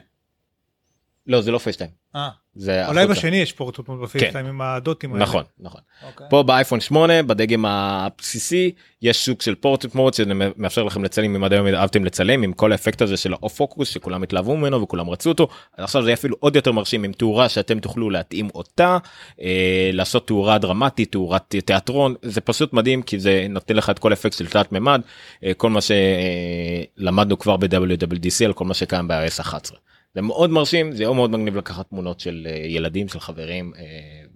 לא 1.27 1.41
זה 1.41 1.51
לא 1.51 1.59
פייסטיים 1.59 1.91
אה, 2.17 2.29
זה 2.55 2.89
אולי 2.89 3.03
החוצה. 3.03 3.21
בשני 3.21 3.37
יש 3.37 3.61
מוד 3.61 3.77
בפייסטיים 4.03 4.47
עם 4.47 4.61
הדוטים 4.61 5.13
האלה. 5.13 5.25
נכון 5.25 5.45
נכון 5.59 5.81
אוקיי. 6.07 6.27
פה 6.31 6.43
באייפון 6.43 6.81
8 6.81 7.23
בדגם 7.23 7.65
הבסיסי 7.65 8.73
יש 9.03 9.25
סוג 9.25 9.41
של 9.41 9.55
פורטט 9.55 9.95
מוד 9.95 10.15
שמאפשר 10.15 10.83
לכם 10.83 11.05
לצלם 11.05 11.35
אם 11.35 11.45
עד 11.45 11.53
היום 11.53 11.67
אהבתם 11.67 12.05
לצלם 12.05 12.43
עם 12.43 12.53
כל 12.53 12.73
האפקט 12.73 13.03
הזה 13.03 13.17
של 13.17 13.33
האוף 13.33 13.57
פוקוס 13.57 13.89
שכולם 13.89 14.23
התלהבו 14.23 14.57
ממנו 14.57 14.83
וכולם 14.83 15.11
רצו 15.11 15.29
אותו 15.31 15.49
עכשיו 15.77 16.03
זה 16.03 16.13
אפילו 16.13 16.37
עוד 16.41 16.57
יותר 16.57 16.73
מרשים 16.73 17.05
עם 17.05 17.13
תאורה 17.13 17.49
שאתם 17.49 17.81
תוכלו 17.81 18.11
להתאים 18.11 18.49
אותה 18.55 18.99
אה, 19.41 19.91
לעשות 19.93 20.27
תאורה 20.27 20.59
דרמטית 20.59 21.13
תאורת 21.13 21.55
תיאטרון 21.65 22.15
זה 22.23 22.41
פשוט 22.41 22.73
מדהים 22.73 23.03
כי 23.03 23.19
זה 23.19 23.47
נותן 23.51 23.77
לך 23.77 23.91
את 23.91 23.99
כל 23.99 24.13
האפקט 24.13 24.37
של 24.37 24.47
תלת 24.47 24.73
מימד 24.73 25.01
אה, 25.45 25.55
כל 25.55 25.71
מה 25.71 25.81
שלמדנו 25.81 27.39
כבר 27.39 27.57
ב-WWDC 27.57 28.45
על 28.45 28.53
כל 28.53 28.65
מה 28.65 28.75
שקיים 28.75 29.09
ב-iOS 29.09 29.41
11. 29.41 29.79
זה 30.15 30.21
מאוד 30.21 30.51
מרשים 30.51 30.93
זה 30.93 31.03
יהיה 31.03 31.13
מאוד 31.13 31.31
מגניב 31.31 31.57
לקחת 31.57 31.89
תמונות 31.89 32.21
של 32.21 32.47
אה, 32.51 32.67
ילדים 32.67 33.09
של 33.09 33.21
חברים 33.21 33.73
אה, 33.79 33.83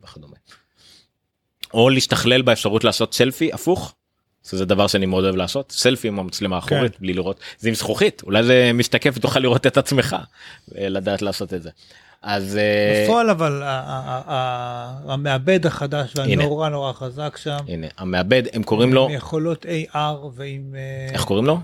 וכדומה. 0.03 0.37
או 1.75 1.91
להשתכלל 1.91 2.43
באפשרות 2.43 2.85
לעשות 2.85 3.15
סלפי 3.15 3.53
הפוך. 3.53 3.95
שזה 4.49 4.65
דבר 4.65 4.87
שאני 4.87 5.07
מאוד 5.07 5.25
אוהב 5.25 5.37
לעשות 5.37 5.73
סלפי 5.73 6.09
עם 6.09 6.19
המצלמה 6.19 6.57
האחורית 6.57 7.01
בלי 7.01 7.13
לראות 7.13 7.41
זה 7.59 7.69
עם 7.69 7.75
זכוכית 7.75 8.23
אולי 8.23 8.43
זה 8.43 8.71
משתקף 8.75 9.15
ותוכל 9.17 9.41
לראות 9.41 9.67
את 9.67 9.77
עצמך 9.77 10.17
לדעת 10.69 11.23
לעשות 11.23 11.55
את 11.55 11.63
זה. 11.63 11.71
אז 12.23 12.57
אה, 12.57 13.05
בפועל 13.05 13.31
אבל 13.31 13.63
המעבד 15.09 15.67
החדש 15.67 16.13
והנורא 16.17 16.69
נורא 16.69 16.93
חזק 16.93 17.39
שם. 17.43 17.57
הנה 17.69 17.87
המעבד 17.99 18.43
הם 18.53 18.63
קוראים 18.63 18.93
לו 18.93 19.09
יכולות 19.11 19.67
AR 19.67 19.97
ועם 20.35 20.75
איך 21.13 21.25
קוראים 21.25 21.47
לו 21.47 21.59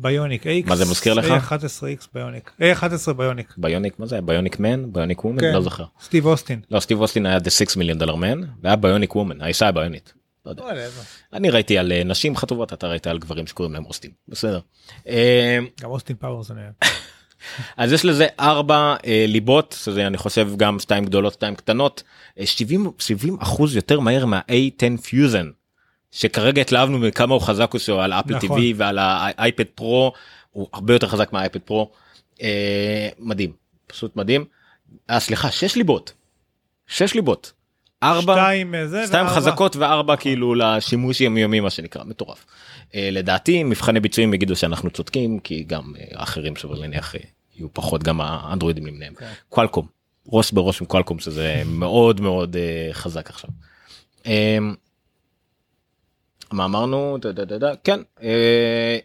Bionic 0.00 0.46
X. 0.46 0.68
מה 0.68 0.76
זה 0.76 0.84
מזכיר 0.84 1.14
לך? 1.14 1.26
A11X 1.26 2.06
Bionic. 2.14 2.52
A11 2.60 3.12
Bionic. 3.12 3.54
Bionic 3.56 3.98
מה 3.98 4.06
זה 4.06 4.20
bionic 4.20 4.60
man 4.60 4.92
bionic 4.92 5.24
woman 5.24 5.40
כן. 5.40 5.52
לא 5.54 5.60
זוכר 5.60 5.84
סטיב 6.02 6.26
אוסטין. 6.26 6.60
לא 6.70 6.80
סטיב 6.80 7.00
אוסטין 7.00 7.26
היה 7.26 7.36
the 7.36 7.50
6 7.50 7.76
million 7.76 7.98
dollar 7.98 8.14
man 8.14 8.40
והיה 8.62 8.76
bionic 8.76 9.16
woman 9.16 9.40
האישה 9.40 9.68
הביונית. 9.68 10.12
לא 10.46 10.50
יודע. 10.50 10.62
אני 11.32 11.50
ראיתי 11.50 11.78
על 11.78 11.92
אה, 11.92 12.04
נשים 12.04 12.36
חטובות 12.36 12.72
אתה 12.72 12.86
ראית 12.86 13.06
על 13.06 13.18
גברים 13.18 13.46
שקוראים 13.46 13.74
להם 13.74 13.84
אוסטין 13.84 14.10
בסדר. 14.28 14.60
אה, 15.08 15.58
גם 15.80 15.90
אוסטין 15.90 16.16
פאוורס 16.16 16.50
אני. 16.50 16.60
אז 17.76 17.92
יש 17.92 18.04
לזה 18.04 18.26
ארבע 18.40 18.96
אה, 19.06 19.24
ליבות 19.28 19.76
שזה 19.84 20.06
אני 20.06 20.16
חושב 20.18 20.48
גם 20.56 20.78
שתיים 20.78 21.04
גדולות 21.04 21.32
שתיים 21.32 21.54
קטנות 21.54 22.02
אה, 22.38 22.46
70 22.46 22.90
70 22.98 23.36
אחוז 23.40 23.76
יותר 23.76 24.00
מהר 24.00 24.26
מה-A10 24.26 25.02
פיוזן 25.02 25.50
שכרגע 26.12 26.60
התלהבנו 26.60 26.98
מכמה 26.98 27.34
הוא 27.34 27.42
חזק 27.42 27.72
הוא 27.72 27.78
שהוא 27.78 28.00
על 28.02 28.12
אפל 28.12 28.36
נכון. 28.36 28.60
TV 28.60 28.62
ועל 28.76 28.98
האייפד 28.98 29.64
פרו 29.74 30.12
הוא 30.50 30.68
הרבה 30.72 30.92
יותר 30.92 31.08
חזק 31.08 31.32
מהאייפד 31.32 31.60
פרו 31.60 31.90
אה, 32.42 33.08
מדהים 33.18 33.52
פשוט 33.86 34.16
מדהים. 34.16 34.44
אה, 35.10 35.20
סליחה 35.20 35.50
שש 35.50 35.76
ליבות. 35.76 36.12
שש 36.86 37.14
ליבות. 37.14 37.52
ארבע 38.02 38.34
שתיים 38.34 38.74
אה, 38.74 38.86
זה 38.86 39.06
שתיים 39.06 39.26
וארבע. 39.26 39.40
חזקות 39.40 39.76
וארבע 39.76 40.16
כאילו 40.16 40.54
לשימוש 40.54 41.20
יומיומי 41.20 41.60
מה 41.60 41.70
שנקרא 41.70 42.04
מטורף. 42.04 42.46
אה, 42.94 43.08
לדעתי 43.12 43.64
מבחני 43.64 44.00
ביצועים 44.00 44.34
יגידו 44.34 44.56
שאנחנו 44.56 44.90
צודקים 44.90 45.38
כי 45.38 45.64
גם 45.66 45.92
אה, 45.98 46.04
האחרים 46.20 46.56
שווה 46.56 46.78
להניח 46.78 47.14
אה, 47.14 47.20
יהיו 47.56 47.68
פחות 47.72 48.02
גם 48.02 48.20
האנדרואידים 48.20 48.86
למיניהם. 48.86 49.14
כן. 49.14 49.32
קוואלקום 49.48 49.86
ראש 50.32 50.52
בראש 50.52 50.80
עם 50.80 50.86
קוואלקום 50.86 51.18
שזה 51.18 51.62
מאוד 51.66 52.20
מאוד 52.20 52.56
אה, 52.56 52.88
חזק 52.92 53.30
עכשיו. 53.30 53.50
אה, 54.26 54.58
מה 56.52 56.64
אמרנו? 56.64 57.18
דה, 57.20 57.32
דה, 57.32 57.44
דה, 57.44 57.58
דה, 57.58 57.72
כן 57.84 58.00
אה, 58.22 58.98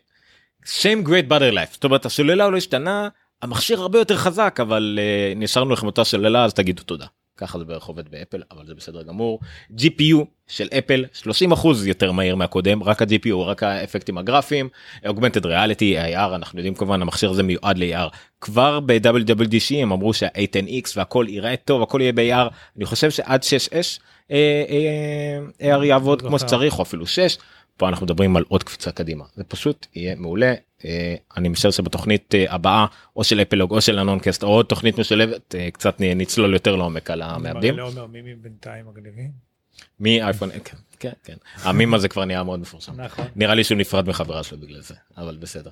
same 0.63 1.07
great 1.07 1.31
battery 1.31 1.53
life. 1.53 1.73
זאת 1.73 1.83
אומרת 1.83 2.05
הסוללה 2.05 2.50
לא 2.50 2.57
השתנה 2.57 3.09
המכשיר 3.41 3.81
הרבה 3.81 4.00
יותר 4.00 4.17
חזק 4.17 4.59
אבל 4.62 5.00
אה, 5.01 5.33
נשארנו 5.35 5.73
לכם 5.73 5.85
אותה 5.85 6.03
סוללה 6.03 6.45
אז 6.45 6.53
תגידו 6.53 6.83
תודה. 6.83 7.05
ככה 7.38 7.59
זה 7.59 7.65
בערך 7.65 7.83
עובד 7.83 8.12
באפל 8.12 8.41
אבל 8.51 8.65
זה 8.65 8.75
בסדר 8.75 9.03
גמור. 9.03 9.39
GPU 9.72 10.25
של 10.47 10.67
אפל 10.77 11.05
30 11.13 11.51
אחוז 11.51 11.88
יותר 11.88 12.12
מהיר 12.12 12.35
מהקודם 12.35 12.83
רק 12.83 13.01
ה-GPU 13.01 13.36
רק 13.35 13.63
האפקטים 13.63 14.17
הגרפיים 14.17 14.69
augmented 15.05 15.43
reality 15.43 16.15
AR 16.15 16.35
אנחנו 16.35 16.59
יודעים 16.59 16.75
כמובן 16.75 17.01
המכשיר 17.01 17.29
הזה 17.29 17.43
מיועד 17.43 17.77
ל-AR 17.77 18.09
כבר 18.41 18.79
ב-WWDC 18.79 19.75
הם 19.75 19.91
אמרו 19.91 20.13
שה-A10X 20.13 20.91
והכל 20.95 21.25
ייראה 21.29 21.55
טוב 21.55 21.81
הכל 21.81 22.01
יהיה 22.01 22.13
ב-AR 22.13 22.53
אני 22.77 22.85
חושב 22.85 23.12
שעד 23.12 23.41
6S 23.41 23.73
אה, 23.73 23.77
אה, 23.77 23.81
AR 24.30 25.84
יעבוד 25.84 26.22
כמו. 26.22 26.39
שצריך 26.39 26.77
או 26.77 26.84
אפילו 26.84 27.08
6 27.08 27.38
פה 27.77 27.89
אנחנו 27.89 28.06
מדברים 28.06 28.38
על 28.38 28.44
עוד 28.48 28.63
קפיצה 28.63 28.92
קדימה 28.92 29.25
זה 29.36 29.44
פשוט 29.44 29.88
יהיה 29.96 30.15
מעולה 30.15 30.53
אה, 30.86 31.15
אני 31.38 31.50
משער 31.50 31.72
שבתוכנית 31.72 32.36
אה, 32.36 32.46
הבאה 32.53 32.86
או 33.15 33.24
של 33.24 33.42
אפלוג 33.42 33.72
או 33.72 33.82
של 33.82 34.00
הנונקסט 34.00 34.44
או 34.44 34.48
עוד 34.48 34.65
תוכנית 34.65 35.00
משולבת 35.00 35.56
אה, 35.56 35.72
קצת 35.72 35.96
נצלול 36.00 36.53
יותר 36.53 36.75
לעומק 36.75 37.12
על 37.12 37.22
המעבדים. 37.22 37.75
מאייפון 40.00 40.50
כן 40.63 40.77
כן 41.00 41.12
כן 41.24 41.36
המים 41.63 41.94
הזה 41.94 42.08
כבר 42.08 42.25
נהיה 42.25 42.44
מאוד 42.44 42.60
מפורסם 42.60 43.01
נכון. 43.01 43.25
נראה 43.36 43.56
לי 43.56 43.63
שהוא 43.63 43.77
נפרד 43.77 44.10
מחברה 44.10 44.44
שלו 44.44 44.58
בגלל 44.58 44.82
זה 44.82 44.96
אבל 45.18 45.38
בסדר. 45.38 45.72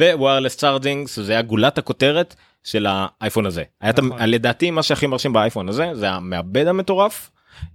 אה, 0.00 0.16
wireless 0.16 0.56
charging 0.56 1.08
זה 1.08 1.32
היה 1.32 1.42
גולת 1.42 1.78
הכותרת 1.78 2.34
של 2.64 2.86
האייפון 2.88 3.46
הזה. 3.46 3.62
היה 3.80 3.92
נכון. 3.92 4.22
לדעתי 4.22 4.70
מה 4.70 4.82
שהכי 4.82 5.06
מרשים 5.06 5.32
באייפון 5.32 5.68
הזה 5.68 5.90
זה 5.94 6.10
המעבד 6.10 6.66
המטורף. 6.66 7.30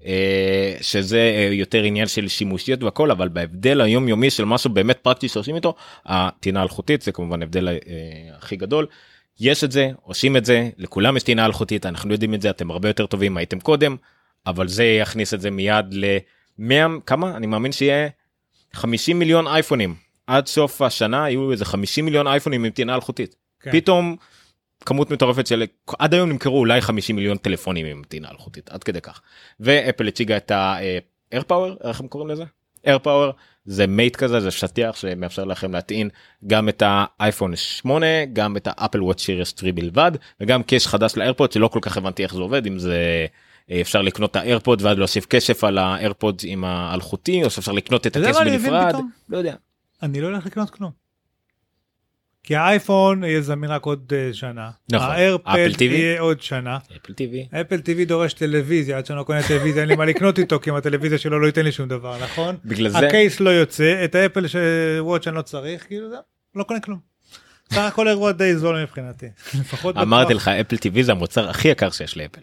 אה, 0.05 0.77
שזה 0.81 1.17
אה, 1.17 1.49
יותר 1.51 1.83
עניין 1.83 2.07
של 2.07 2.27
שימושיות 2.27 2.83
והכל 2.83 3.11
אבל 3.11 3.27
בהבדל 3.27 3.81
היומיומי 3.81 4.29
של 4.29 4.45
משהו 4.45 4.69
באמת 4.69 4.97
פרקטי 4.97 5.27
שעושים 5.27 5.55
איתו 5.55 5.75
הטעינה 6.05 6.59
האלחוטית 6.59 7.01
זה 7.01 7.11
כמובן 7.11 7.41
הבדל 7.41 7.67
אה, 7.67 7.73
הכי 8.37 8.55
גדול. 8.55 8.85
יש 9.39 9.63
את 9.63 9.71
זה 9.71 9.89
עושים 10.01 10.37
את 10.37 10.45
זה 10.45 10.69
לכולם 10.77 11.17
יש 11.17 11.23
טעינה 11.23 11.45
אלחוטית 11.45 11.85
אנחנו 11.85 12.11
יודעים 12.11 12.33
את 12.33 12.41
זה 12.41 12.49
אתם 12.49 12.71
הרבה 12.71 12.89
יותר 12.89 13.05
טובים 13.05 13.37
הייתם 13.37 13.59
קודם 13.59 13.95
אבל 14.47 14.67
זה 14.67 14.83
יכניס 14.83 15.33
את 15.33 15.41
זה 15.41 15.51
מיד 15.51 15.85
ל-100 15.91 16.99
כמה 17.05 17.37
אני 17.37 17.47
מאמין 17.47 17.71
שיהיה 17.71 18.07
50 18.73 19.19
מיליון 19.19 19.47
אייפונים 19.47 19.95
עד 20.27 20.47
סוף 20.47 20.81
השנה 20.81 21.29
יהיו 21.29 21.51
איזה 21.51 21.65
50 21.65 22.05
מיליון 22.05 22.27
אייפונים 22.27 22.63
עם 22.63 22.71
טעינה 22.71 22.95
אלחוטית 22.95 23.35
כן. 23.59 23.71
פתאום 23.71 24.15
כמות 24.85 25.11
מטורפת 25.11 25.47
של 25.47 25.63
עד 25.99 26.13
היום 26.13 26.29
נמכרו 26.29 26.59
אולי 26.59 26.81
50 26.81 27.15
מיליון 27.15 27.37
טלפונים 27.37 27.85
עם 27.85 28.01
טעינה 28.07 28.29
אלחוטית 28.31 28.69
עד 28.69 28.83
כדי 28.83 29.01
כך 29.01 29.21
ואפל 29.59 30.07
הציגה 30.07 30.37
את 30.37 30.51
ה-air 30.51 31.41
איך 31.83 31.99
הם 31.99 32.07
קוראים 32.07 32.29
לזה? 32.29 32.43
air 32.85 32.99
power 33.03 33.31
זה 33.65 33.87
מייט 33.87 34.15
כזה 34.15 34.39
זה 34.39 34.51
שטיח 34.51 34.95
שמאפשר 34.95 35.43
לכם 35.43 35.73
להטעין 35.73 36.09
גם 36.47 36.69
את 36.69 36.83
האייפון 36.85 37.55
8 37.55 38.05
גם 38.33 38.57
את 38.57 38.67
האפל 38.71 39.03
וואט 39.03 39.19
שיריס 39.19 39.53
3 39.59 39.71
בלבד 39.71 40.11
וגם 40.41 40.61
קייס 40.63 40.87
חדש 40.87 41.17
לאיירפוד 41.17 41.51
שלא 41.51 41.67
כל 41.67 41.79
כך 41.81 41.97
הבנתי 41.97 42.23
איך 42.23 42.33
זה 42.33 42.41
עובד 42.41 42.67
אם 42.67 42.79
זה 42.79 43.25
אה, 43.71 43.81
אפשר 43.81 44.01
לקנות 44.01 44.31
את 44.31 44.35
האיירפוד 44.35 44.81
ואז 44.81 44.97
להוסיף 44.97 45.25
קייס 45.29 45.63
על 45.63 45.77
האיירפוד 45.77 46.41
עם 46.45 46.63
האלחוטי 46.63 47.43
או 47.43 47.49
שאפשר 47.49 47.71
לקנות 47.71 48.07
אותו 48.07 48.33
בנפרד? 48.33 48.95
לא 49.29 49.37
יודע. 49.37 49.55
אני 50.03 50.21
לא 50.21 50.27
הולך 50.27 50.45
לקנות 50.45 50.69
כלום. 50.69 50.91
כי 52.43 52.55
האייפון 52.55 53.23
יהיה 53.23 53.41
זמין 53.41 53.69
רק 53.69 53.83
עוד 53.83 54.13
אה, 54.15 54.33
שנה. 54.33 54.69
נכון. 54.91 55.07
האיירפוד 55.09 55.49
אפל 55.49 55.71
TV? 55.77 55.83
יהיה 55.83 56.19
עוד 56.19 56.41
שנה. 56.41 56.77
אפל 56.95 57.13
טיווי 57.13 57.47
אפל 57.61 57.75
TV 57.75 58.05
דורש 58.07 58.33
טלוויזיה, 58.33 58.97
עד 58.97 59.05
שאני 59.05 59.17
לא 59.19 59.23
קונה 59.23 59.47
טלוויזיה 59.47 59.81
אין 59.81 59.89
לי 59.89 59.95
מה 59.95 60.05
לקנות 60.05 60.39
איתו, 60.39 60.59
כי 60.59 60.69
עם 60.69 60.75
הטלוויזיה 60.75 61.17
שלו 61.17 61.39
לא 61.39 61.47
ייתן 61.47 61.63
לי 61.63 61.71
שום 61.71 61.89
דבר, 61.89 62.23
נכון? 62.23 62.57
בגלל 62.65 62.89
זה 62.89 62.97
הקייס 62.97 63.39
לא 63.39 63.49
יוצא, 63.49 64.01
את 64.05 64.15
האפל 64.15 64.45
וואץ' 64.99 65.27
אני 65.27 65.35
לא 65.35 65.41
צריך, 65.41 65.87
כאילו 65.87 66.09
זה, 66.09 66.15
לא 66.55 66.63
קונה 66.63 66.79
כלום. 66.79 66.99
סך 67.73 67.77
הכל 67.77 68.07
אירוע 68.07 68.31
די 68.31 68.55
זול 68.55 68.81
מבחינתי. 68.83 69.25
אמרתי. 70.01 70.33
לך 70.33 70.47
אפל 70.47 70.77
TV 70.77 71.03
זה 71.03 71.11
המוצר 71.11 71.49
הכי 71.49 71.67
יקר 71.67 71.89
שיש 71.89 72.17
לאפל 72.17 72.41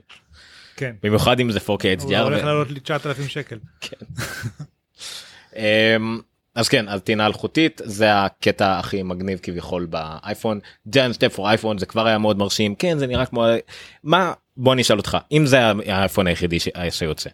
כן. 0.77 0.95
במיוחד 1.03 1.41
אם 1.41 1.51
זה 1.53 1.59
4K 1.59 1.63
ו 1.67 1.79
HDR. 2.13 2.19
הולך 2.19 2.43
ו- 2.43 2.47
לעלות 2.47 2.71
לי 2.71 2.81
9,000 2.81 3.29
שקל. 3.29 3.59
אמ, 5.57 6.21
אז 6.55 6.69
כן 6.69 6.89
אז 6.89 7.01
טעינה 7.01 7.27
אלחוטית 7.27 7.81
זה 7.85 8.23
הקטע 8.25 8.79
הכי 8.79 9.03
מגניב 9.03 9.39
כביכול 9.43 9.87
באייפון 9.87 10.61
giant 10.89 11.15
step 11.15 11.35
for 11.35 11.49
iPhone 11.49 11.79
זה 11.79 11.87
כבר 11.87 12.07
היה 12.07 12.19
מאוד 12.19 12.39
מרשים 12.39 12.75
כן 12.75 12.99
זה 12.99 13.07
נראה 13.07 13.27
כמו 13.27 13.45
מה 14.05 14.33
בוא 14.57 14.73
אני 14.73 14.83
אשאל 14.83 14.97
אותך 14.97 15.19
אם 15.33 15.47
זה 15.47 15.61
האייפון 15.87 16.27
היחידי 16.27 16.61
ש- 16.61 16.69
שיוצא 16.91 17.31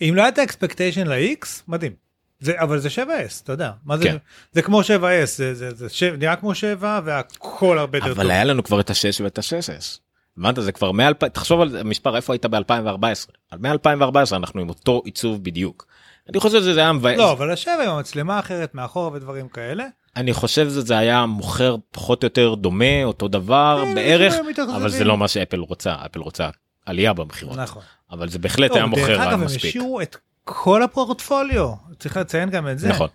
אם 0.00 0.12
לא 0.16 0.20
היה 0.22 0.28
את 0.28 0.38
ה 0.38 0.44
expectation 0.44 1.06
ל-X, 1.06 1.46
מדהים. 1.68 1.92
זה, 2.40 2.52
אבל 2.60 2.78
זה 2.78 2.88
7S, 2.88 3.42
אתה 3.42 3.52
יודע. 3.52 3.70
מה 3.84 3.96
זה? 3.96 4.04
כן. 4.04 4.16
זה 4.52 4.62
כמו 4.62 4.80
7S, 4.80 4.86
זה, 5.26 5.54
זה, 5.54 5.74
זה, 5.74 5.88
זה 5.88 6.16
נראה 6.18 6.36
כמו 6.36 6.54
7 6.54 7.00
והכל 7.04 7.78
הרבה 7.78 7.98
יותר 7.98 8.08
טוב. 8.08 8.20
אבל 8.20 8.30
היה 8.30 8.44
לנו 8.44 8.64
כבר 8.64 8.80
את 8.80 8.90
ה-6 8.90 9.24
ואת 9.24 9.38
ה-6s. 9.38 9.98
הבנת 10.38 10.62
זה 10.62 10.72
כבר 10.72 10.92
מ-2000 10.92 11.28
תחשוב 11.28 11.60
על 11.60 11.70
זה, 11.70 11.84
מספר 11.84 12.16
איפה 12.16 12.32
היית 12.32 12.46
ב-2014 12.46 13.30
על 13.50 13.58
מ-2014 13.58 14.36
אנחנו 14.36 14.60
עם 14.60 14.68
אותו 14.68 15.02
עיצוב 15.04 15.44
בדיוק. 15.44 15.86
אני 16.28 16.40
חושב 16.40 16.60
שזה 16.60 16.80
היה 16.80 16.92
מבאס 16.92 17.18
לא, 17.18 17.32
אבל 17.32 17.50
ה-7 17.50 17.68
עם 17.82 17.88
המצלמה 17.90 18.38
אחרת 18.38 18.74
מאחורה 18.74 19.12
ודברים 19.12 19.48
כאלה. 19.48 19.84
אני 20.16 20.32
חושב 20.32 20.68
שזה 20.68 20.98
היה 20.98 21.26
מוכר 21.26 21.76
פחות 21.90 22.22
או 22.22 22.26
יותר 22.26 22.54
דומה 22.54 23.04
אותו 23.04 23.28
דבר 23.28 23.84
בערך. 23.94 24.34
אבל 24.76 24.88
זה 24.88 25.04
לא 25.04 25.16
מה 25.16 25.28
שאפל 25.28 25.60
רוצה 25.60 25.94
אפל 26.06 26.20
רוצה 26.20 26.48
עלייה 26.86 27.12
במכירות 27.12 27.58
נכון. 27.58 27.82
אבל 28.10 28.28
זה 28.28 28.38
בהחלט 28.38 28.70
לא, 28.70 28.76
היה 28.76 28.86
דרך 28.86 28.98
מוכר 28.98 29.22
אגב, 29.22 29.32
הם 29.32 29.44
מספיק. 29.44 29.64
השאירו 29.64 30.00
את 30.00 30.16
כל 30.44 30.82
הפורטפוליו. 30.82 31.70
צריך 31.98 32.16
לציין 32.16 32.50
גם 32.50 32.68
את 32.68 32.78
זה. 32.78 32.88
נכון. 32.88 33.08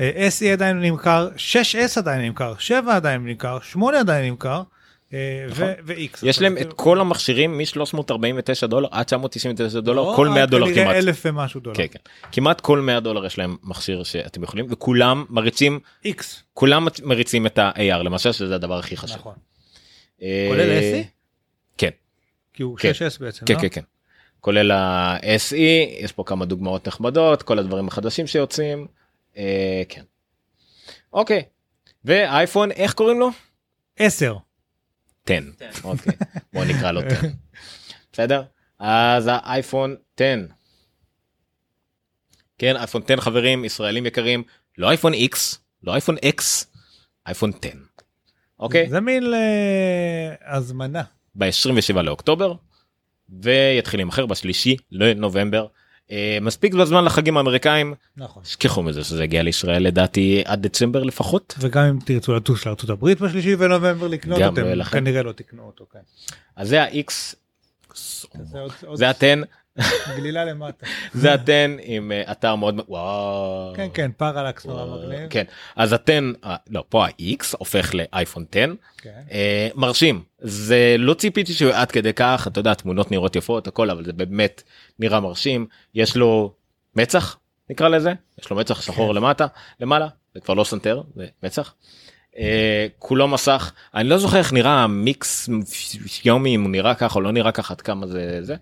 אה, 0.00 0.28
SE 0.28 0.46
עדיין 0.46 0.80
נמכר, 0.80 1.28
6S 1.36 1.98
עדיין 1.98 2.22
נמכר, 2.22 2.54
7 2.58 2.96
עדיין 2.96 3.24
נמכר, 3.24 3.58
8 3.62 4.00
עדיין 4.00 4.30
נמכר, 4.30 4.62
ו-X. 5.12 6.18
יש 6.22 6.40
להם 6.42 6.58
את 6.58 6.72
כל 6.72 7.00
המכשירים 7.00 7.58
מ-349 7.58 8.66
דולר 8.66 8.88
עד 8.90 9.04
999 9.04 9.80
דולר 9.80 10.02
לא, 10.02 10.12
כל 10.16 10.28
100 10.28 10.46
דולר 10.46 10.66
כנראה 10.66 10.84
כמעט. 10.84 10.96
אלף 10.96 11.22
ומשהו 11.26 11.60
דולר. 11.60 11.76
כן, 11.76 11.86
כן. 11.90 11.98
כמעט 12.32 12.60
כל 12.60 12.80
100 12.80 13.00
דולר 13.00 13.26
יש 13.26 13.38
להם 13.38 13.56
מכשיר 13.62 14.02
שאתם 14.02 14.42
יכולים 14.42 14.66
וכולם 14.70 15.24
מריצים 15.30 15.80
X. 16.06 16.22
כולם 16.54 16.86
מריצים 17.04 17.46
את 17.46 17.58
ה-AR 17.58 18.02
למשל 18.02 18.32
שזה 18.32 18.54
הדבר 18.54 18.78
הכי 18.78 18.96
חשוב. 18.96 19.16
נכון. 19.16 19.34
אה, 20.22 20.46
כולל 20.48 20.78
SE? 20.78 21.06
כן. 21.78 21.90
כי 22.54 22.62
הוא 22.62 22.76
כן. 22.78 22.90
6S 22.90 23.20
בעצם, 23.20 23.46
כן 23.46 23.54
לא? 23.54 23.60
כן 23.60 23.68
כן. 23.68 23.82
כולל 24.40 24.70
ה-SE 24.70 25.56
יש 26.00 26.12
פה 26.12 26.24
כמה 26.26 26.44
דוגמאות 26.44 26.88
נחמדות 26.88 27.42
כל 27.42 27.58
הדברים 27.58 27.88
החדשים 27.88 28.26
שיוצאים. 28.26 28.86
אה, 29.36 29.82
כן. 29.88 30.02
אוקיי. 31.12 31.42
ואייפון 32.04 32.70
איך 32.70 32.92
קוראים 32.92 33.20
לו? 33.20 33.30
10. 33.98 34.36
10. 35.26 35.38
אוקיי. 35.84 36.12
בוא 36.52 36.64
נקרא 36.64 36.92
לו 36.92 37.00
10. 37.00 37.26
בסדר? 38.12 38.42
אז 38.78 39.30
האייפון 39.32 39.96
10. 40.16 40.24
כן 42.58 42.76
אייפון 42.76 43.02
10 43.04 43.16
חברים 43.20 43.64
ישראלים 43.64 44.06
יקרים 44.06 44.42
לא 44.78 44.88
אייפון 44.90 45.12
X 45.14 45.56
לא 45.82 45.92
אייפון 45.92 46.16
X 46.16 46.42
אייפון 47.26 47.52
10. 47.62 47.68
אוקיי? 48.58 48.88
זה 48.88 49.00
מין 49.00 49.24
להזמנה. 49.26 51.02
ב-27 51.34 52.02
לאוקטובר 52.02 52.54
ויתחיל 53.42 54.00
להימכר 54.00 54.26
בשלישי 54.26 54.76
לנובמבר. 54.90 55.66
אה, 56.10 56.38
מספיק 56.40 56.74
בזמן 56.74 57.04
לחגים 57.04 57.36
האמריקאים 57.36 57.94
נכון. 58.16 58.44
שכחו 58.44 58.82
מזה 58.82 59.04
שזה 59.04 59.24
יגיע 59.24 59.42
לישראל 59.42 59.82
לדעתי 59.82 60.42
עד 60.44 60.62
דצמבר 60.62 61.02
לפחות. 61.02 61.54
וגם 61.58 61.84
אם 61.84 61.98
תרצו 62.04 62.34
לטוס 62.34 62.66
לארצות 62.66 62.90
הברית 62.90 63.20
בשלישי 63.20 63.56
בנובמבר 63.56 64.08
לקנות 64.08 64.38
אתם 64.38 64.64
לכם. 64.64 64.98
כנראה 64.98 65.22
לא 65.22 65.32
תקנו 65.32 65.62
אותו 65.62 65.86
כן. 65.92 65.98
אז 66.56 66.68
זה 66.68 66.82
ה-X 66.82 67.34
זה 68.94 69.08
ה-10 69.08 69.44
גלילה 70.16 70.44
למטה. 70.44 70.86
זה 71.14 71.32
ה-10 71.32 71.80
עם 71.82 72.12
אה, 72.12 72.32
אתר 72.32 72.54
מאוד 72.54 72.80
וואו. 72.88 73.72
כן 73.76 73.88
כן 73.94 74.10
פרלקס 74.16 74.66
נורא. 74.66 74.84
מגניב. 74.84 75.28
כן 75.30 75.44
אז 75.76 75.92
ה-10 75.92 76.10
אה, 76.44 76.56
לא 76.70 76.84
פה 76.88 77.04
ה-X 77.06 77.44
הופך 77.58 77.90
לאייפון 77.94 78.44
10 78.52 78.60
כן. 78.98 79.10
אה, 79.32 79.68
מרשים 79.74 80.22
זה 80.38 80.96
לא 80.98 81.14
ציפיתי 81.14 81.52
שהוא 81.52 81.72
עד 81.72 81.90
כדי 81.90 82.12
כך 82.12 82.46
אתה 82.46 82.60
יודע 82.60 82.74
תמונות 82.74 83.10
נראות 83.10 83.36
יפות 83.36 83.66
הכל 83.66 83.90
אבל 83.90 84.04
זה 84.04 84.12
באמת 84.12 84.62
נראה 84.98 85.20
מרשים 85.20 85.66
יש 85.94 86.16
לו 86.16 86.52
מצח 86.96 87.38
נקרא 87.70 87.88
לזה 87.88 88.12
יש 88.40 88.50
לו 88.50 88.56
מצח 88.56 88.82
שחור 88.82 89.14
למטה 89.14 89.46
למעלה 89.80 90.08
זה 90.34 90.40
כבר 90.40 90.54
לא 90.54 90.64
סנטר 90.64 91.02
זה 91.16 91.26
מצח. 91.42 91.74
אה, 92.38 92.86
כולו 92.98 93.28
מסך 93.28 93.72
אני 93.94 94.08
לא 94.08 94.18
זוכר 94.18 94.38
איך 94.38 94.52
נראה 94.52 94.84
המיקס 94.84 95.48
שיאומי 96.24 96.54
אם 96.54 96.62
הוא 96.62 96.70
נראה 96.70 96.94
ככה 96.94 97.14
או 97.14 97.20
לא 97.20 97.32
נראה 97.32 97.52
ככה 97.52 97.74
עד 97.74 97.80
כמה 97.80 98.06
זה 98.06 98.38
זה 98.42 98.56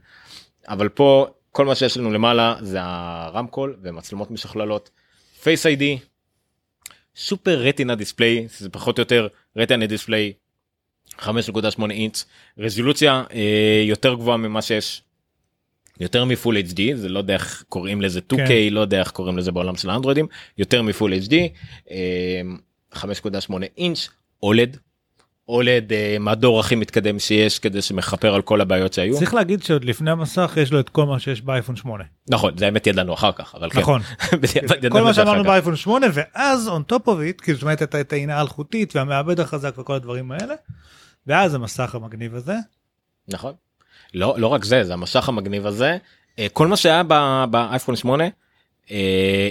אבל 0.69 0.89
פה 0.89 1.27
כל 1.53 1.67
מה 1.67 1.75
שיש 1.75 1.97
לנו 1.97 2.13
למעלה 2.13 2.55
זה 2.61 2.79
הרמקול 2.81 3.77
ומצלמות 3.83 4.31
משוכללות 4.31 4.91
Face 5.43 5.67
ID 5.67 5.99
Super 7.17 7.61
Retina 7.63 7.95
Display 7.95 8.47
זה 8.59 8.71
פחות 8.71 8.99
או 8.99 9.01
יותר 9.03 9.29
Retina 9.57 9.87
Display 9.87 10.33
5.8 11.19 11.91
אינץ 11.91 12.27
רזולוציה 12.59 13.25
אה, 13.33 13.83
יותר 13.85 14.15
גבוהה 14.15 14.37
ממה 14.37 14.63
שיש 14.63 15.03
יותר 16.01 16.25
מ 16.25 16.31
Full 16.31 16.57
HD 16.57 16.81
זה 16.95 17.09
לא 17.09 17.19
יודע 17.19 17.35
איך 17.35 17.65
קוראים 17.69 18.03
לזה 18.03 18.21
2K 18.33 18.37
כן. 18.37 18.69
לא 18.71 18.81
יודע 18.81 19.01
איך 19.01 19.11
קוראים 19.11 19.39
לזה 19.39 19.53
בעולם 19.53 19.77
של 19.77 19.91
האנדרואידים 19.91 20.27
יותר 20.59 20.83
מ 20.83 20.89
Full 20.89 21.13
HD 21.13 21.35
אה, 21.91 22.41
5.8 22.95 23.55
אינץ' 23.79 24.09
אולד 24.43 24.77
אולד 25.49 25.93
אה, 25.93 26.17
מהדור 26.21 26.61
הכי 26.61 26.75
מתקדם 26.75 27.19
שיש 27.19 27.59
כדי 27.59 27.83
שמכפר 27.83 28.35
על 28.35 28.43
כל 28.43 28.61
הבעיות 28.61 28.93
שהיו 28.93 29.19
צריך 29.19 29.35
להגיד 29.35 29.63
שעוד 29.63 29.85
לפני 29.85 30.11
המסך 30.11 30.57
יש 30.57 30.73
לו 30.73 30.81
את 30.81 30.89
כל 30.89 31.07
מה 31.07 31.19
שיש 31.19 31.43
באייפון 31.43 31.77
8. 31.77 32.05
נכון 32.31 32.59
זה 32.59 32.67
האמת 32.67 32.87
ידענו 32.87 33.15
אחר 33.15 33.33
כך 33.33 33.55
אבל 33.55 33.71
כן. 33.71 33.81
נכון. 33.81 34.01
כל 34.93 35.03
מה 35.03 35.15
שאמרנו. 35.15 35.45
באייפון 35.45 35.77
8 35.77 36.07
ואז 36.13 36.69
on 36.69 36.93
top 36.93 37.05
of 37.05 37.09
it 37.09 37.43
כאילו 37.43 37.59
זאת 37.59 37.63
אומרת 37.63 37.83
את 37.83 37.95
הטעינה 37.95 38.37
האלחוטית 38.37 38.97
והמעבד 38.97 39.41
החזק 39.41 39.79
וכל 39.79 39.95
הדברים 39.95 40.33
האלה. 40.33 40.55
ואז 41.27 41.55
המסך 41.55 41.95
המגניב 41.95 42.35
הזה. 42.35 42.55
נכון. 43.29 43.53
לא 44.15 44.35
לא 44.39 44.47
רק 44.47 44.65
זה 44.65 44.85
זה 44.85 44.93
המשך 44.93 45.29
המגניב 45.29 45.67
הזה 45.67 45.97
אה, 46.39 46.47
כל 46.53 46.67
מה 46.67 46.77
שהיה 46.77 47.03
באייפון 47.51 47.97
8 47.97 48.25
אה, 48.25 48.29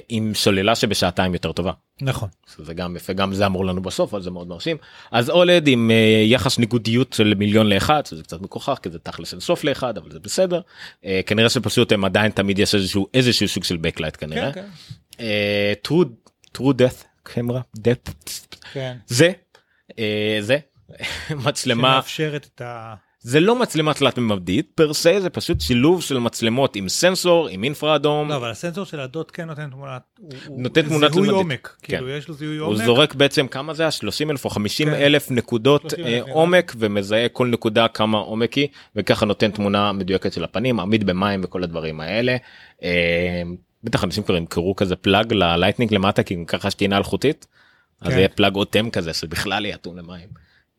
עם 0.10 0.34
סוללה 0.36 0.76
שבשעתיים 0.76 1.34
יותר 1.34 1.52
טובה. 1.52 1.72
נכון. 2.02 2.30
זה 2.58 2.74
גם 2.74 2.96
יפה 2.96 3.14
גם 3.14 3.34
זה 3.34 3.46
אמור 3.46 3.66
לנו 3.66 3.82
בסוף 3.82 4.14
אבל 4.14 4.24
זה 4.24 4.32
מאוד 4.32 4.48
מרשים 4.48 4.78
אז 5.12 5.30
OLED 5.30 5.68
עם 5.68 5.92
אה, 5.92 6.24
יחס 6.26 6.60
ניגודיות 6.60 7.14
של 7.14 7.34
מיליון 7.34 7.68
לאחד 7.68 8.06
שזה 8.06 8.24
קצת 8.24 8.42
מגוחך 8.42 8.80
כי 8.84 8.90
זה 8.90 9.00
תכלס 9.00 9.32
שאינסוף 9.32 9.64
לאחד 9.64 9.98
אבל 9.98 10.12
זה 10.12 10.20
בסדר 10.20 10.62
אה, 11.06 11.22
כנראה 11.26 11.50
שפשוט 11.50 11.92
הם 11.92 12.06
עדיין 12.06 12.32
תמיד 12.32 12.60
יש 12.60 12.76
איזשהו 12.76 13.08
איזשהו 13.14 13.48
סוג 13.48 13.64
של 13.64 13.78
backlight 13.78 14.18
כנראה. 14.20 14.54
כן, 14.54 14.62
כן. 14.62 15.24
אה, 15.24 15.74
true 15.88 16.06
true 16.58 17.62
depth 17.78 17.88
camera 17.88 18.01
depth 18.01 18.12
כן. 18.74 18.98
זה 19.08 19.32
אה, 20.00 20.38
זה 20.40 20.58
מצלמה 21.46 21.92
שמאפשרת 21.92 22.50
את 22.56 22.62
ה... 22.62 22.96
זה 23.28 23.40
לא 23.40 23.56
מצלמה 23.60 23.94
תלת 23.94 24.18
ממדית 24.18 24.72
per 24.76 24.94
se 24.94 25.20
זה 25.22 25.30
פשוט 25.30 25.62
שילוב 25.62 26.02
של 26.02 26.20
מצלמות 26.20 26.76
עם 26.76 26.90
סנסור 26.90 27.48
עם 27.48 27.64
אינפרה 27.64 27.96
אדום 27.96 28.30
לא, 28.30 28.36
אבל 28.36 28.52
הסנסור 28.52 28.86
של 28.86 29.00
הדוט 29.00 29.32
כן 29.34 29.46
נותן 29.48 29.70
תמונה, 29.70 29.98
הוא- 30.20 30.30
הוא- 30.48 30.62
נותן 30.62 30.82
תמונה 30.82 31.10
זיהוי. 31.10 31.30
עומק, 31.30 31.76
כאילו 31.82 32.10
יש 32.10 32.28
לו 32.28 32.34
זיהוי 32.34 32.58
הוא 32.58 32.68
עומק, 32.68 32.86
זורק 32.86 33.16
בעצם 33.16 33.48
כמה 33.48 33.74
זה 33.74 33.92
30 33.92 34.32
אלף 34.32 34.46
או 34.46 34.50
50 34.50 34.88
כן. 34.88 34.94
אלף 34.94 35.32
נקודות 35.32 35.82
30,000 35.82 36.06
אה, 36.06 36.20
נראה. 36.20 36.34
עומק 36.34 36.74
ומזהה 36.78 37.30
כל 37.30 37.48
נקודה 37.48 37.88
כמה 37.88 38.18
עומק 38.18 38.54
היא 38.54 38.68
וככה 38.96 39.26
נותן 39.26 39.52
תמונה 39.52 39.92
מדויקת 39.92 40.34
של 40.34 40.44
הפנים 40.44 40.80
עמיד 40.80 41.06
במים 41.06 41.42
וכל 41.44 41.64
הדברים 41.64 42.00
האלה. 42.00 42.38
אה, 42.84 43.42
בטח 43.84 44.04
אנשים 44.04 44.24
כבר 44.24 44.36
ימכרו 44.38 44.76
כזה 44.76 44.96
plug 44.96 45.34
ל 45.34 45.40
Lightning 45.40 45.94
למטה 45.94 46.24
כי 46.24 46.36
ככה 46.48 46.68
יש 46.68 46.74
טעינה 46.74 46.98
אלחוטית. 46.98 47.48
אז 48.02 48.12
כן. 48.12 48.18
יהיה 48.18 48.28
plug 48.30 48.56
אוטם 48.56 48.90
כזה 48.90 49.14
שבכלל 49.14 49.66
יהיה 49.66 49.76
אטום 49.76 49.98
למים. 49.98 50.28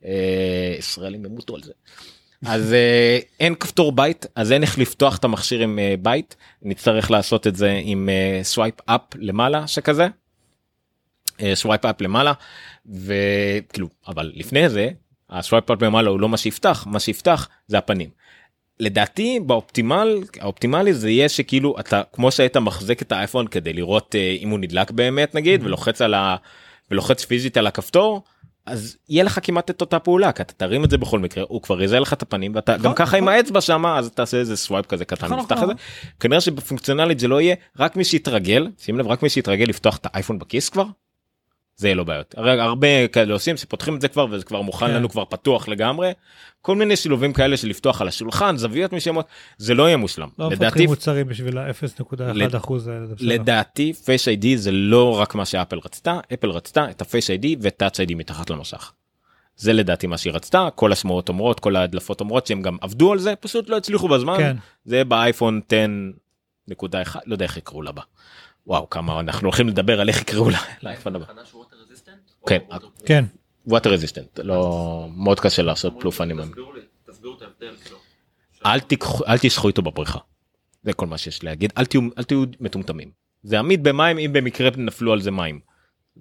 אה, 0.05 0.75
ישראלים 0.79 1.25
ימותו 1.25 1.55
על 1.55 1.63
זה. 1.63 1.71
אז 2.45 2.73
אה, 2.73 3.19
אין 3.39 3.55
כפתור 3.55 3.91
בית 3.91 4.25
אז 4.35 4.51
אין 4.51 4.61
איך 4.61 4.79
לפתוח 4.79 5.17
את 5.17 5.23
המכשיר 5.23 5.59
עם 5.59 5.79
אה, 5.79 5.95
בית 6.01 6.35
נצטרך 6.61 7.11
לעשות 7.11 7.47
את 7.47 7.55
זה 7.55 7.81
עם 7.83 8.09
swipe 8.43 8.75
up 8.85 9.01
למעלה 9.15 9.67
שכזה. 9.67 10.07
swipe 11.53 11.85
up 11.85 12.01
למעלה 12.01 12.33
וכאילו 12.85 13.87
אבל 14.07 14.31
לפני 14.35 14.69
זה 14.69 14.89
ה 15.29 15.36
swipe 15.36 15.71
up 15.71 15.81
למעלה 15.81 16.09
הוא 16.09 16.19
לא 16.19 16.29
מה 16.29 16.37
שיפתח 16.37 16.85
מה 16.87 16.99
שיפתח 16.99 17.49
זה 17.67 17.77
הפנים. 17.77 18.09
לדעתי 18.79 19.39
ב 19.39 19.49
optimal 19.49 20.23
האופטימלי 20.39 20.93
זה 20.93 21.09
יהיה 21.09 21.29
שכאילו 21.29 21.79
אתה 21.79 22.01
כמו 22.13 22.31
שהיית 22.31 22.57
מחזיק 22.57 23.01
את 23.01 23.11
האייפון 23.11 23.47
כדי 23.47 23.73
לראות 23.73 24.15
אה, 24.15 24.35
אם 24.39 24.49
הוא 24.49 24.59
נדלק 24.59 24.91
באמת 24.91 25.35
נגיד 25.35 25.63
ולוחץ 25.63 26.01
על 26.01 26.13
ה... 26.13 26.35
ולוחץ 26.91 27.25
פיזית 27.25 27.57
על 27.57 27.67
הכפתור 27.67 28.23
אז 28.69 28.97
יהיה 29.09 29.23
לך 29.23 29.39
כמעט 29.43 29.69
את 29.69 29.81
אותה 29.81 29.99
פעולה 29.99 30.31
כי 30.31 30.41
אתה 30.41 30.53
תרים 30.53 30.83
את 30.83 30.89
זה 30.89 30.97
בכל 30.97 31.19
מקרה 31.19 31.43
הוא 31.47 31.61
כבר 31.61 31.81
יזהה 31.81 31.99
לך 31.99 32.13
את 32.13 32.21
הפנים 32.21 32.55
ואתה 32.55 32.77
גם 32.77 32.93
ככה 32.93 33.17
עם 33.17 33.23
נכון. 33.23 33.33
האצבע 33.35 33.61
שמה 33.61 33.97
אז 33.97 34.09
תעשה 34.13 34.37
איזה 34.37 34.57
swipe 34.57 34.85
כזה 34.85 35.05
קטן 35.05 35.25
נכון, 35.25 35.39
נפתח 35.39 35.57
את 35.57 35.63
נכון. 35.63 35.67
זה. 35.67 36.09
כנראה 36.19 36.41
שבפונקציונלית 36.41 37.19
זה 37.19 37.27
לא 37.27 37.41
יהיה 37.41 37.55
רק 37.79 37.95
מי 37.95 38.03
שיתרגל 38.03 38.67
שים 38.77 38.99
לב 38.99 39.07
רק 39.07 39.23
מי 39.23 39.29
שיתרגל 39.29 39.65
לפתוח 39.65 39.97
את 39.97 40.07
האייפון 40.09 40.39
בכיס 40.39 40.69
כבר. 40.69 40.85
זה 41.79 41.87
יהיה 41.87 41.95
לו 41.95 42.05
בעיות 42.05 42.35
הרי 42.37 42.61
הרבה 42.61 43.07
כאלה 43.07 43.33
עושים 43.33 43.57
שפותחים 43.57 43.95
את 43.95 44.01
זה 44.01 44.07
כבר 44.07 44.27
וזה 44.31 44.45
כבר 44.45 44.61
מוכן 44.61 44.87
כן. 44.87 44.93
לנו 44.93 45.09
כבר 45.09 45.25
פתוח 45.25 45.67
לגמרי 45.67 46.11
כל 46.61 46.75
מיני 46.75 46.95
שילובים 46.95 47.33
כאלה 47.33 47.57
של 47.57 47.69
לפתוח 47.69 48.01
על 48.01 48.07
השולחן 48.07 48.57
זוויות 48.57 48.93
מסוימות 48.93 49.25
זה 49.57 49.73
לא 49.73 49.83
יהיה 49.87 49.97
מושלם 49.97 50.27
לא 50.39 50.45
לדעתי 50.45 50.65
מפתחים 50.65 50.89
מוצרים 50.89 51.27
בשביל 51.27 51.57
ה-0.1 51.57 52.57
אחוז 52.57 52.87
האלה, 52.87 53.05
זה 53.05 53.15
בסדר. 53.15 53.27
לדעתי 53.27 53.93
Face 53.93 54.27
ID 54.27 54.57
זה 54.57 54.71
לא 54.71 55.19
רק 55.19 55.35
מה 55.35 55.45
שאפל 55.45 55.79
רצתה 55.85 56.19
אפל 56.33 56.49
רצתה 56.49 56.89
את 56.89 57.01
ה 57.01 57.07
Face 57.07 57.29
ID 57.29 57.55
ו 57.61 57.67
Touch 57.67 57.99
ID 57.99 58.15
מתחת 58.15 58.49
למסך. 58.49 58.91
זה 59.55 59.73
לדעתי 59.73 60.07
מה 60.07 60.17
שהיא 60.17 60.33
רצתה 60.33 60.67
כל 60.75 60.91
השמועות 60.91 61.29
אומרות 61.29 61.59
כל 61.59 61.75
ההדלפות 61.75 62.19
אומרות 62.19 62.47
שהם 62.47 62.61
גם 62.61 62.77
עבדו 62.81 63.11
על 63.11 63.19
זה 63.19 63.35
פשוט 63.35 63.69
לא 63.69 63.77
הצליחו 63.77 64.07
בזמן 64.07 64.37
כן. 64.37 64.55
זה 64.85 65.03
באייפון 65.03 65.61
10.1 65.69 67.17
לא 67.25 67.33
יודע 67.33 67.45
איך 67.45 67.57
יקראו 67.57 67.81
לה 67.81 67.91
בה. 67.91 68.01
וואו 68.69 68.89
כמה 68.89 69.19
אנחנו 69.19 69.47
הולכים 69.47 69.67
לדבר 69.67 70.01
על 70.01 70.09
איך 70.09 70.21
יקראו 70.21 70.49
לה 70.49 70.59
לאייפון 70.83 71.15
הבא. 71.15 71.25
חדש 71.25 71.53
water 71.53 71.75
resistant? 71.85 72.15
כן. 72.47 72.59
כן, 73.05 73.25
water 73.65 73.93
resistant 73.93 74.39
לא 74.43 75.07
מאוד 75.15 75.39
קשה 75.39 75.61
לעשות 75.61 75.93
לאייפונים. 75.99 76.37
כאילו. 76.41 77.97
אל 78.65 78.79
תיקחו 78.79 79.25
אל 79.27 79.37
תשחו 79.37 79.67
איתו 79.67 79.81
בבריכה. 79.81 80.19
זה 80.83 80.93
כל 80.93 81.07
מה 81.07 81.17
שיש 81.17 81.43
להגיד 81.43 81.73
אל 81.77 81.85
תהיו 81.85 82.01
אל 82.17 82.23
תהיו 82.23 82.43
מטומטמים. 82.59 83.11
זה 83.43 83.59
עמיד 83.59 83.83
במים 83.83 84.17
אם 84.17 84.33
במקרה 84.33 84.69
נפלו 84.77 85.13
על 85.13 85.21
זה 85.21 85.31
מים. 85.31 85.59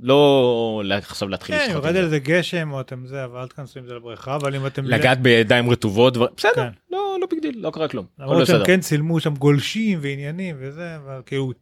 לא 0.00 0.82
עכשיו 0.92 1.28
להתחיל 1.28 1.56
כן, 1.56 1.64
לשחות 1.64 1.84
יורד. 1.84 1.96
על 1.96 2.08
זה 2.08 2.18
גשם 2.18 2.72
או 2.72 2.80
אתם 2.80 3.06
זה, 3.06 3.24
אבל 3.24 3.40
אל 3.40 3.46
תכנסו 3.46 3.78
עם 3.78 3.86
זה 3.86 3.94
לבריכה, 3.94 4.36
אבל 4.36 4.54
אם 4.54 4.66
אתם... 4.66 4.84
לגעת 4.84 5.20
בידיים 5.20 5.70
רטובות 5.70 6.16
בסדר 6.36 6.52
כן. 6.54 6.68
לא 6.90 7.16
לא 7.20 7.26
big 7.30 7.42
deal 7.42 7.58
לא 7.58 7.70
קרה 7.70 7.88
כלום. 7.88 8.06
למרות 8.18 8.46
שהם. 8.46 8.64
כן 8.66 8.80
צילמו 8.80 9.20
שם 9.20 9.34
גולשים 9.34 9.98
ועניינים 10.02 10.56
וזה, 10.58 10.96
אבל 10.96 11.22
כאילו... 11.26 11.52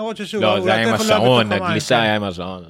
למרות 0.00 0.16
ששוב, 0.16 0.42
לא 0.42 0.60
זה 0.60 0.74
היה 0.74 0.88
עם 0.88 0.94
יכול 0.94 1.06
השעון 1.06 1.52
הגלישה 1.52 1.96
כן. 1.96 2.02
היה 2.02 2.16
עם 2.16 2.24
השעון. 2.24 2.64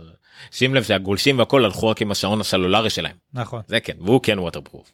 שים 0.52 0.74
לב 0.74 0.82
שהגולשים 0.82 1.38
והכל 1.38 1.64
הלכו 1.64 1.88
רק 1.88 2.02
עם 2.02 2.10
השעון 2.10 2.40
הסלולרי 2.40 2.90
שלהם. 2.90 3.16
נכון. 3.34 3.62
זה 3.66 3.80
כן 3.80 3.92
והוא 4.00 4.20
כן 4.22 4.38
waterproof. 4.38 4.92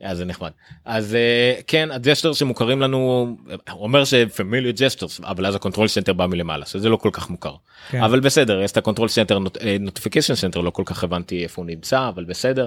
אז 0.00 0.18
זה 0.18 0.24
נחמד 0.24 0.50
אז 0.84 1.14
אה, 1.14 1.54
כן 1.66 1.90
ה 1.90 1.95
gesture 1.95 2.32
שמוכרים 2.32 2.80
לנו 2.80 3.36
אומר 3.70 4.04
ש 4.04 4.18
familiar 4.18 4.72
gestures 4.76 5.20
אבל 5.24 5.46
אז 5.46 5.54
ה 5.54 5.58
Control 5.58 5.88
Center 5.88 6.12
בא 6.12 6.26
מלמעלה 6.26 6.66
שזה 6.66 6.88
לא 6.88 6.96
כל 6.96 7.10
כך 7.12 7.30
מוכר 7.30 7.54
כן. 7.90 8.02
אבל 8.02 8.20
בסדר 8.20 8.60
יש 8.62 8.72
את 8.72 8.76
ה 8.76 8.80
Control 8.80 9.08
Center 9.08 9.38
Notification 9.80 10.34
Center 10.34 10.60
לא 10.60 10.70
כל 10.70 10.82
כך 10.86 11.04
הבנתי 11.04 11.42
איפה 11.42 11.62
הוא 11.62 11.66
נמצא 11.66 12.08
אבל 12.08 12.24
בסדר. 12.24 12.66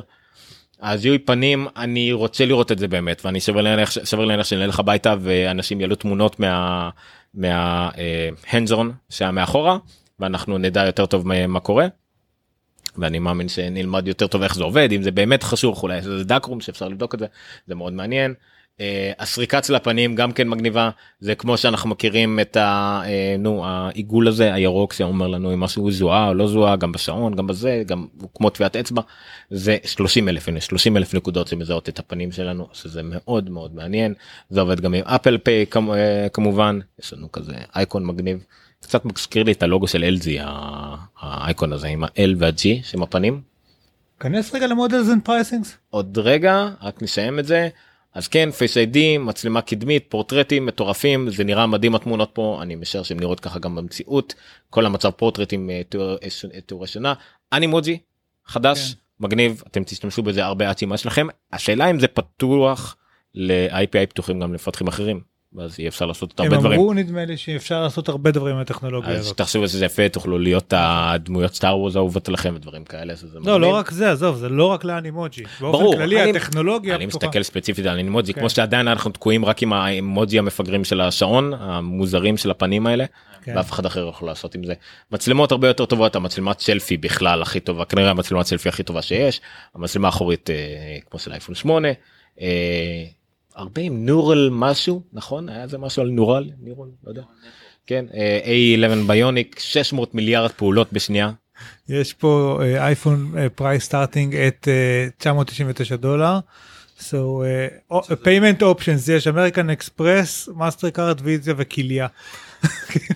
אז 0.82 1.06
יהיו 1.06 1.26
פנים 1.26 1.68
אני 1.76 2.12
רוצה 2.12 2.46
לראות 2.46 2.72
את 2.72 2.80
זה 2.80 2.88
באמת 2.88 3.26
ואני 3.26 3.40
שווה 3.40 3.62
להניח 4.26 4.44
שנלך 4.44 4.80
הביתה 4.80 5.16
ואנשים 5.22 5.82
יעלו 5.82 5.96
תמונות 5.96 6.40
מה 6.40 6.90
מה 7.34 7.90
hands 8.52 8.72
on 8.72 8.86
שהיה 9.10 9.32
מאחורה 9.32 9.78
ואנחנו 10.20 10.58
נדע 10.58 10.86
יותר 10.86 11.06
טוב 11.06 11.28
מה, 11.28 11.48
מה 11.48 11.60
קורה. 11.60 11.88
ואני 12.98 13.20
מאמין 13.20 13.50
שנלמד 13.50 14.08
יותר 14.08 14.28
טוב 14.28 14.42
איך 14.44 14.56
זה 14.56 14.64
עובד 14.64 14.92
אם 14.92 15.04
זה 15.04 15.12
באמת 15.12 15.44
חשוב 15.44 15.80
אולי 15.84 15.98
יש 15.98 16.06
איזה 16.06 16.24
דאקרום 16.24 16.62
שאפשר 16.62 16.88
לבדוק 16.88 17.14
את 17.14 17.20
זה 17.20 17.26
זה 17.68 17.76
מאוד 17.76 17.94
מעניין. 17.94 18.34
Uh, 18.82 18.84
הסריקה 19.20 19.64
של 19.64 19.76
הפנים 19.76 20.16
גם 20.16 20.32
כן 20.32 20.48
מגניבה. 20.48 20.90
זה 21.20 21.36
כמו 21.36 21.58
שאנחנו 21.58 21.90
מכירים 21.90 22.40
את 22.40 22.58
ה, 22.58 23.02
uh, 23.04 23.08
נו, 23.40 23.66
העיגול 23.66 24.28
הזה 24.28 24.54
הירוק 24.54 24.94
שאומר 24.94 25.28
לנו 25.28 25.54
אם 25.54 25.60
משהו 25.60 25.92
זוהה 25.92 26.28
או 26.28 26.34
לא 26.34 26.48
זוהה 26.48 26.76
גם 26.76 26.92
בשעון 26.92 27.36
גם 27.36 27.48
בזה 27.48 27.84
גם 27.86 28.06
כמו 28.34 28.50
טביעת 28.50 28.76
אצבע. 28.76 29.02
זה 29.50 29.78
30 29.86 30.30
אלף 30.30 30.48
הנה 30.48 30.62
30 30.62 30.98
אלף 30.98 31.14
נקודות 31.14 31.48
שמזהות 31.48 31.90
את 31.90 32.00
הפנים 32.00 32.32
שלנו 32.32 32.68
שזה 32.74 33.02
מאוד 33.04 33.50
מאוד 33.50 33.76
מעניין. 33.76 34.14
זה 34.50 34.62
עובד 34.62 34.82
גם 34.82 34.94
עם 34.94 35.04
אפל 35.04 35.38
Pay 35.38 35.66
uh, 35.74 36.30
כמובן. 36.34 36.80
יש 37.00 37.14
לנו 37.14 37.32
כזה 37.32 37.54
אייקון 37.76 38.06
מגניב. 38.06 38.44
קצת 38.82 39.06
מזכיר 39.06 39.44
לי 39.44 39.52
את 39.52 39.64
הלוגו 39.64 39.88
של 39.88 40.04
ה- 40.42 40.96
האייקון 41.20 41.74
הזה 41.74 41.88
עם 41.88 42.04
ה-L 42.04 42.36
וה-G 42.38 42.84
שהם 42.84 43.04
הפנים. 43.04 43.42
כנס 44.20 44.56
רגע 44.56 44.68
ל 44.68 44.74
models 44.74 45.10
and 45.10 45.24
pricings. 45.24 45.78
עוד 45.90 46.18
רגע 46.18 46.70
רק 46.82 47.02
נסיים 47.02 47.40
את 47.40 47.46
זה 47.46 47.70
אז 48.14 48.28
כן 48.28 48.52
Face 48.52 48.78
ID 48.78 49.18
מצלמה 49.18 49.62
קדמית 49.62 50.06
פורטרטים 50.10 50.66
מטורפים 50.66 51.30
זה 51.30 51.44
נראה 51.44 51.68
מדהים 51.68 51.96
התמונות 51.96 52.30
פה 52.34 52.60
אני 52.62 52.76
משער 52.76 53.04
שהן 53.04 53.20
נראות 53.20 53.40
ככה 53.40 53.60
גם 53.60 53.76
במציאות. 53.76 54.34
כל 54.70 54.86
המצב 54.86 55.10
פורטרטים 55.10 55.70
אה, 55.70 55.82
תיאור- 55.90 56.18
אה, 56.54 56.62
תיאורי 56.62 56.88
שנה 56.88 57.14
אנימוג'י 57.54 57.98
חדש 58.46 58.94
כן. 58.94 59.00
מגניב 59.26 59.64
אתם 59.68 59.84
תשתמשו 59.84 60.24
בזה 60.24 60.46
הרבה 60.46 60.70
עד 60.70 60.78
שלכם 60.98 61.28
השאלה 61.54 61.90
אם 61.90 62.00
זה 62.00 62.08
פתוח 62.08 62.96
ל-IPI 63.36 64.06
פתוחים 64.10 64.40
גם 64.40 64.52
למפתחים 64.52 64.88
אחרים 64.88 65.22
ואז 65.56 65.80
יהיה 65.80 65.88
אפשר 65.88 66.06
לעשות 66.06 66.40
הם 66.40 66.46
הרבה 66.46 66.58
דברים. 66.58 66.80
אמרו 66.80 66.94
נדמה 66.94 67.26
לי 67.26 67.38
שאפשר 67.38 67.82
לעשות 67.84 68.10
הרבה 68.10 68.32
דברים 68.32 68.56
עם 68.56 68.62
הטכנולוגיה 68.62 69.10
אז 69.10 69.20
הזאת. 69.20 69.38
תחשבו 69.38 69.68
שזה 69.68 69.86
יפה 69.86 70.10
תוכלו 70.10 70.40
להיות 70.40 70.74
הדמויות 70.78 71.56
סטאר 71.56 71.78
וורז 71.78 71.96
האהובות 71.96 72.28
עליכם 72.28 72.54
ודברים 72.56 72.84
כאלה. 72.84 73.14
לא. 73.46 73.62
לא 73.62 73.68
רק 73.76 73.92
זה, 73.92 74.12
עזוב, 74.12 74.36
זה 74.38 74.50
לא 74.50 74.66
רק 74.66 74.84
לאנימוג'י. 74.84 75.44
ברור, 75.60 75.82
באופן 75.84 75.98
כללי 75.98 76.22
אני- 76.24 76.30
הטכנולוגיה 76.32 76.96
אני 76.96 77.08
פתוחה. 77.08 77.26
מסתכל 77.28 77.44
ספציפית 77.44 77.86
על 77.86 77.98
אימוג'י 77.98 78.34
כן. 78.34 78.40
כמו 78.40 78.50
שעדיין 78.50 78.88
אנחנו 78.88 79.12
תקועים 79.12 79.46
רק 79.46 79.64
עם 79.64 79.74
האימוג'י 79.74 80.40
המפגרים 80.40 80.84
של 80.84 81.02
השעון 81.02 81.54
המוזרים 81.54 82.38
של 82.38 82.52
הפנים 82.52 82.88
האלה 82.88 83.06
כן. 83.44 83.54
ואף 83.58 83.72
אחד 83.72 83.86
אחר 83.86 84.06
לא 84.06 84.10
יכול 84.10 84.28
לעשות 84.28 84.56
עם 84.56 84.64
זה 84.64 84.74
מצלמות 85.12 85.52
הרבה 85.52 85.68
יותר 85.68 85.86
טובות 85.86 86.16
המצלמת 86.16 86.60
סלפי 86.60 86.98
בכלל 86.98 87.42
הכי 87.42 87.60
טובה 87.60 87.86
כנראה 87.86 88.10
המצלמת 88.10 88.46
סלפי 88.46 88.70
הכי 88.70 88.84
טובה 88.84 89.02
שיש 89.02 89.42
המצלמה 89.76 90.08
האחורית 90.08 90.50
אה, 90.50 90.56
כמו 91.10 91.20
של 91.20 91.32
אייפון 91.32 91.56
8 91.56 91.88
אה, 92.42 92.48
הרבה 93.56 93.82
עם 93.82 94.06
neural 94.06 94.50
משהו 94.52 95.02
נכון 95.14 95.50
היה 95.50 95.68
זה 95.68 95.78
משהו 95.78 96.02
על 96.02 96.10
neural 96.10 96.50
neural 96.60 96.90
לא 97.04 97.10
יודע 97.10 97.24
כן 97.88 98.06
אה, 98.14 98.40
A11 98.46 99.08
Bionic 99.08 99.60
600 99.60 100.16
מיליארד 100.16 100.52
פעולות 100.52 100.94
בשנייה 100.94 101.32
יש 101.90 102.14
פה 102.14 102.60
אייפון 102.78 103.34
price 103.56 103.84
starting 103.84 104.36
at 104.36 104.68
אה, 104.68 105.08
999 105.18 105.96
דולר. 105.96 106.40
So 107.00 107.44
uh, 107.92 107.96
payment 108.12 108.62
options 108.62 109.12
יש 109.12 109.28
אמריקן 109.28 109.70
אקספרס, 109.70 110.50
מאסטר 110.56 110.90
קארד, 110.90 111.22
ויזיה 111.24 111.54
וכאלה. 111.58 112.08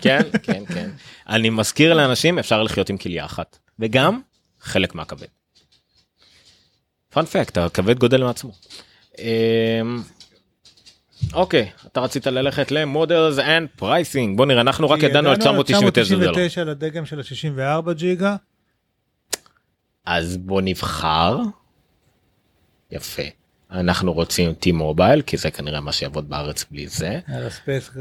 כן 0.02 0.22
כן 0.44 0.64
כן 0.66 0.90
אני 1.30 1.50
מזכיר 1.50 1.94
לאנשים 1.94 2.40
אפשר 2.40 2.64
לחיות 2.64 2.90
עם 2.90 2.98
כליה 2.98 3.26
אחת 3.26 3.58
וגם 3.80 4.22
חלק 4.62 4.96
מהכבד. 4.96 5.28
fun 7.10 7.30
fact 7.30 7.58
הכבד 7.58 8.00
גודל 8.00 8.24
מעצמו. 8.24 8.52
אוקיי 11.34 11.70
אתה 11.86 12.00
רצית 12.00 12.28
ללכת 12.28 12.72
ל 12.72 12.81
models 12.81 13.40
and 13.40 13.68
pricing 13.76 14.38
בוא 14.38 14.46
נראה 14.46 14.62
אנחנו 14.62 14.90
רק 14.90 15.04
ידענו 15.04 15.30
על 15.30 15.36
999 15.36 16.16
דולר 16.16 16.32
999 16.32 16.64
לדגם 16.64 17.06
של 17.06 17.20
ה-64 17.20 17.94
ג'יגה. 17.94 18.36
אז 20.06 20.38
בוא 20.38 20.62
נבחר. 20.62 21.40
יפה 22.92 23.24
אנחנו 23.72 24.14
רוצים 24.14 24.54
mobile 24.74 25.22
כי 25.22 25.38
זה 25.38 25.52
כנראה 25.52 25.82
מה 25.82 25.92
שיעבוד 25.92 26.30
בארץ 26.30 26.66
בלי 26.72 26.88
זה. 26.88 27.20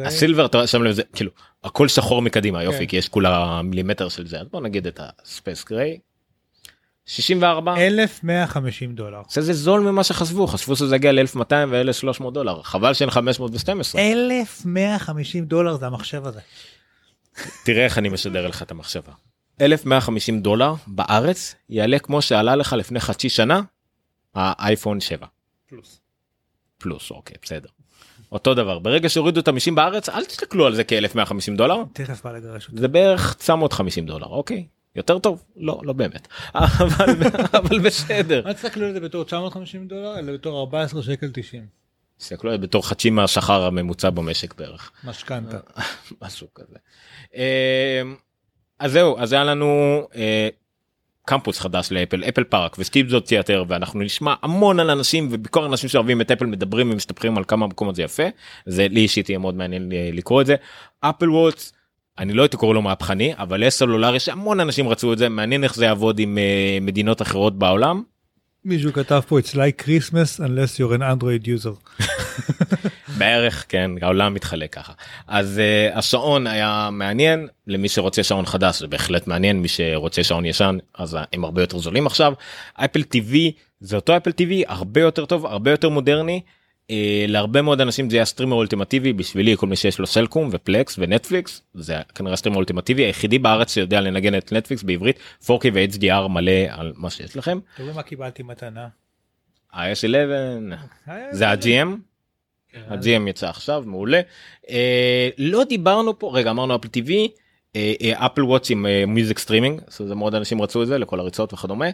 הסילבר 0.04 0.46
אתה 0.46 0.66
שם 0.66 0.82
לב 0.82 0.92
זה 0.92 1.02
כאילו 1.12 1.30
הכל 1.64 1.88
שחור 1.88 2.22
מקדימה 2.22 2.62
יופי 2.62 2.78
כן. 2.78 2.86
כי 2.86 2.96
יש 2.96 3.08
כולה 3.08 3.62
מילימטר 3.62 4.08
של 4.08 4.26
זה 4.26 4.40
אז 4.40 4.46
בוא 4.52 4.60
נגיד 4.60 4.86
את 4.86 5.00
הספייס 5.02 5.64
גריי. 5.64 5.98
64 7.06 7.76
1150 7.76 8.94
דולר. 8.94 9.22
זה 9.30 9.42
זה 9.42 9.52
זול 9.52 9.80
ממה 9.80 10.04
שחשבו 10.04 10.46
חשבו 10.46 10.76
שזה 10.76 10.96
יגיע 10.96 11.12
ל-1200 11.12 11.52
ו-1300 11.68 12.30
דולר 12.30 12.62
חבל 12.62 12.94
שאין 12.94 13.10
512 13.10 14.00
1150 14.00 15.44
דולר 15.44 15.76
זה 15.76 15.86
המחשב 15.86 16.26
הזה. 16.26 16.40
תראה 17.64 17.84
איך 17.84 17.98
אני 17.98 18.08
משדר 18.08 18.46
לך 18.46 18.62
את 18.62 18.70
המחשבה. 18.70 19.12
1150 19.60 20.40
דולר 20.40 20.74
בארץ 20.86 21.54
יעלה 21.68 21.98
כמו 21.98 22.22
שעלה 22.22 22.56
לך 22.56 22.72
לפני 22.72 23.00
חצי 23.00 23.28
שנה 23.28 23.60
האייפון 24.34 25.00
7 25.00 25.26
פלוס. 25.68 26.00
פלוס 26.78 27.10
אוקיי 27.10 27.36
בסדר. 27.42 27.68
אותו 28.32 28.54
דבר 28.54 28.78
ברגע 28.78 29.08
שהורידו 29.08 29.40
את 29.40 29.48
המישים 29.48 29.74
בארץ 29.74 30.08
אל 30.08 30.24
תסתכלו 30.24 30.66
על 30.66 30.74
זה 30.74 30.84
כ-1150 30.84 31.56
דולר 31.56 31.82
תכף 31.92 32.24
בא 32.24 32.32
לגרש 32.32 32.66
אותי. 32.66 32.80
זה 32.80 32.88
בערך 32.88 33.34
950 33.34 34.06
דולר 34.06 34.26
אוקיי 34.26 34.66
יותר 34.96 35.18
טוב 35.18 35.44
לא 35.56 35.80
לא 35.82 35.92
באמת 35.92 36.28
אבל 36.54 37.14
אבל 37.52 37.78
בסדר 37.78 38.46
אל 38.46 38.52
תסתכלו 38.52 38.86
על 38.86 38.92
זה 38.92 39.00
בתור 39.00 39.24
950 39.24 39.88
דולר 39.88 40.18
אלא 40.18 40.32
בתור 40.32 40.60
14 40.60 41.02
שקל 41.02 41.30
90 41.32 41.66
תסתכלו 42.18 42.50
על 42.50 42.56
זה 42.56 42.62
בתור 42.62 42.88
חצי 42.88 43.10
מהשכר 43.10 43.64
הממוצע 43.64 44.10
במשק 44.10 44.54
בערך. 44.54 44.92
משכנתה. 45.04 45.58
משהו 46.22 46.46
כזה. 46.54 46.76
אה, 47.36 48.02
אז 48.78 48.92
זהו 48.92 49.18
אז 49.18 49.32
היה 49.32 49.44
לנו 49.44 50.02
אה, 50.16 50.48
קמפוס 51.24 51.60
חדש 51.60 51.92
לאפל 51.92 52.24
אפל 52.24 52.44
פארק 52.44 52.76
וסטיב 52.78 53.08
זו 53.08 53.20
תיאטר 53.20 53.64
ואנחנו 53.68 54.00
נשמע 54.00 54.34
המון 54.42 54.80
על 54.80 54.90
אנשים 54.90 55.28
ובכל 55.32 55.62
האנשים 55.62 55.88
שאוהבים 55.88 56.20
את 56.20 56.30
אפל 56.30 56.46
מדברים 56.46 56.90
ומשתפרים 56.90 57.38
על 57.38 57.44
כמה 57.44 57.64
המקום 57.64 57.88
הזה 57.88 58.02
יפה 58.02 58.22
זה 58.66 58.88
לי 58.88 59.00
אישית 59.00 59.28
יהיה 59.28 59.38
מאוד 59.38 59.54
מעניין 59.54 59.92
אה, 59.92 60.10
לקרוא 60.12 60.40
את 60.40 60.46
זה 60.46 60.56
אפל 61.00 61.30
וואטס. 61.30 61.72
אני 62.18 62.32
לא 62.32 62.42
הייתי 62.42 62.56
קורא 62.56 62.74
לו 62.74 62.82
מהפכני 62.82 63.32
אבל 63.38 63.62
יש 63.62 63.74
סלולרי 63.74 64.20
שהמון 64.20 64.60
אנשים 64.60 64.88
רצו 64.88 65.12
את 65.12 65.18
זה. 65.18 65.28
מעניין 65.28 65.64
איך 65.64 65.74
זה 65.74 65.84
יעבוד 65.84 66.18
עם 66.18 66.38
אה, 66.38 66.78
מדינות 66.80 67.22
אחרות 67.22 67.58
בעולם. 67.58 68.02
מישהו 68.64 68.92
כתב 68.92 69.20
פה 69.28 69.38
it's 69.38 69.52
like 69.52 69.82
Christmas 69.82 70.40
unless 70.40 70.78
you're 70.78 70.96
an 70.98 71.02
Android 71.02 71.46
user. 71.46 72.04
בערך 73.18 73.64
כן 73.68 73.90
העולם 74.02 74.34
מתחלק 74.34 74.74
ככה. 74.74 74.92
אז 75.26 75.60
uh, 75.60 75.98
השעון 75.98 76.46
היה 76.46 76.88
מעניין. 76.92 77.48
למי 77.66 77.88
שרוצה 77.88 78.22
שעון 78.22 78.46
חדש 78.46 78.80
זה 78.80 78.86
בהחלט 78.86 79.26
מעניין. 79.26 79.62
מי 79.62 79.68
שרוצה 79.68 80.24
שעון 80.24 80.44
ישן 80.44 80.78
אז 80.98 81.18
הם 81.32 81.44
הרבה 81.44 81.62
יותר 81.62 81.78
זולים 81.78 82.06
עכשיו. 82.06 82.32
Apple 82.74 83.02
TV 83.02 83.52
זה 83.80 83.96
אותו 83.96 84.16
Apple 84.16 84.32
TV 84.32 84.64
הרבה 84.66 85.00
יותר 85.00 85.24
טוב 85.26 85.46
הרבה 85.46 85.70
יותר 85.70 85.88
מודרני. 85.88 86.40
אה, 86.88 86.94
להרבה 87.28 87.62
מאוד 87.62 87.80
אנשים 87.80 88.10
זה 88.10 88.16
היה 88.16 88.24
סטרימר 88.24 88.56
אולטימטיבי 88.56 89.12
בשבילי 89.12 89.56
כל 89.56 89.66
מי 89.66 89.76
שיש 89.76 89.98
לו 89.98 90.06
סלקום 90.06 90.48
ו 90.52 90.61
Plex 90.61 90.96
ונטפליקס 90.98 91.62
זה 91.74 91.96
כנראה 92.14 92.36
סטרימר 92.36 92.56
אולטימטיבי 92.56 93.02
היחידי 93.02 93.38
בארץ 93.38 93.74
שיודע 93.74 94.00
לנגן 94.00 94.38
את 94.38 94.52
נטפליקס 94.52 94.82
בעברית 94.82 95.18
4K 95.44 95.48
ו-HDR 95.74 96.28
מלא 96.28 96.52
על 96.68 96.92
מה 96.96 97.10
שיש 97.10 97.36
לכם. 97.36 97.58
תראו 97.76 97.94
מה 97.94 98.02
קיבלתי 98.02 98.42
מתנה. 98.42 98.88
ה-S11 99.72 100.76
זה 101.32 101.48
ה-GM. 101.48 101.88
ה-GM 102.88 103.28
יצא 103.28 103.48
עכשיו 103.48 103.82
מעולה 103.86 104.20
אה, 104.70 105.28
לא 105.38 105.64
דיברנו 105.64 106.18
פה 106.18 106.30
רגע 106.34 106.50
אמרנו 106.50 106.76
Apple 106.76 106.88
TV 106.88 107.28
Apple 108.14 108.42
Watch 108.42 108.70
עם 108.70 108.86
music 109.06 109.38
streaming 109.38 109.80
זה 109.88 110.14
מאוד 110.14 110.34
אנשים 110.34 110.62
רצו 110.62 110.82
את 110.82 110.86
זה 110.86 110.98
לכל 110.98 111.20
הריצות 111.20 111.52
וכדומה 111.52 111.86